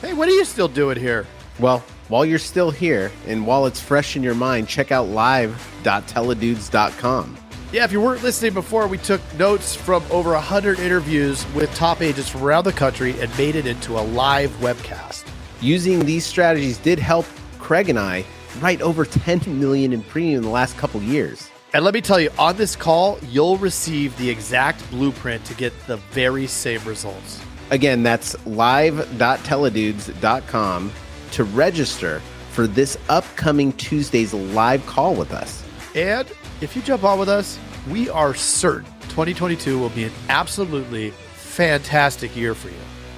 Hey 0.00 0.14
what 0.14 0.28
are 0.28 0.32
you 0.32 0.44
still 0.44 0.68
doing 0.68 0.98
here? 0.98 1.26
Well 1.58 1.84
while 2.08 2.24
you're 2.24 2.38
still 2.38 2.70
here 2.70 3.12
and 3.26 3.46
while 3.46 3.66
it's 3.66 3.80
fresh 3.80 4.16
in 4.16 4.22
your 4.22 4.34
mind 4.34 4.68
check 4.68 4.90
out 4.90 5.08
live.teledudes.com 5.08 7.36
yeah, 7.72 7.84
if 7.84 7.92
you 7.92 8.02
weren't 8.02 8.22
listening 8.22 8.52
before, 8.52 8.86
we 8.86 8.98
took 8.98 9.22
notes 9.38 9.74
from 9.74 10.04
over 10.10 10.32
100 10.32 10.78
interviews 10.78 11.46
with 11.54 11.74
top 11.74 12.02
agents 12.02 12.28
from 12.28 12.42
around 12.42 12.64
the 12.64 12.72
country 12.74 13.18
and 13.18 13.34
made 13.38 13.56
it 13.56 13.66
into 13.66 13.98
a 13.98 14.02
live 14.02 14.50
webcast. 14.60 15.24
Using 15.62 16.04
these 16.04 16.26
strategies 16.26 16.76
did 16.76 16.98
help 16.98 17.24
Craig 17.58 17.88
and 17.88 17.98
I 17.98 18.26
write 18.60 18.82
over 18.82 19.04
10 19.04 19.60
million 19.60 19.92
in 19.92 20.02
premium 20.02 20.38
in 20.38 20.42
the 20.42 20.50
last 20.50 20.76
couple 20.76 21.00
years. 21.02 21.48
And 21.74 21.84
let 21.84 21.94
me 21.94 22.00
tell 22.00 22.18
you, 22.20 22.30
on 22.38 22.56
this 22.56 22.76
call, 22.76 23.18
you'll 23.30 23.56
receive 23.56 24.16
the 24.18 24.28
exact 24.28 24.88
blueprint 24.90 25.44
to 25.46 25.54
get 25.54 25.72
the 25.86 25.96
very 25.96 26.46
same 26.46 26.84
results. 26.84 27.40
Again, 27.70 28.02
that's 28.02 28.36
live.teledudes.com 28.46 30.92
to 31.32 31.44
register 31.44 32.20
for 32.50 32.66
this 32.66 32.98
upcoming 33.08 33.72
Tuesday's 33.74 34.34
live 34.34 34.84
call 34.86 35.14
with 35.14 35.32
us. 35.32 35.64
And 35.94 36.30
if 36.60 36.74
you 36.76 36.82
jump 36.82 37.04
on 37.04 37.18
with 37.18 37.30
us, 37.30 37.58
we 37.88 38.10
are 38.10 38.34
certain 38.34 38.92
2022 39.12 39.78
will 39.78 39.90
be 39.90 40.04
an 40.04 40.12
absolutely 40.30 41.10
fantastic 41.10 42.34
year 42.34 42.54
for 42.54 42.68
you. 42.68 42.74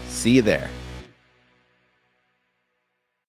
See 0.08 0.32
you 0.32 0.42
there. 0.42 0.68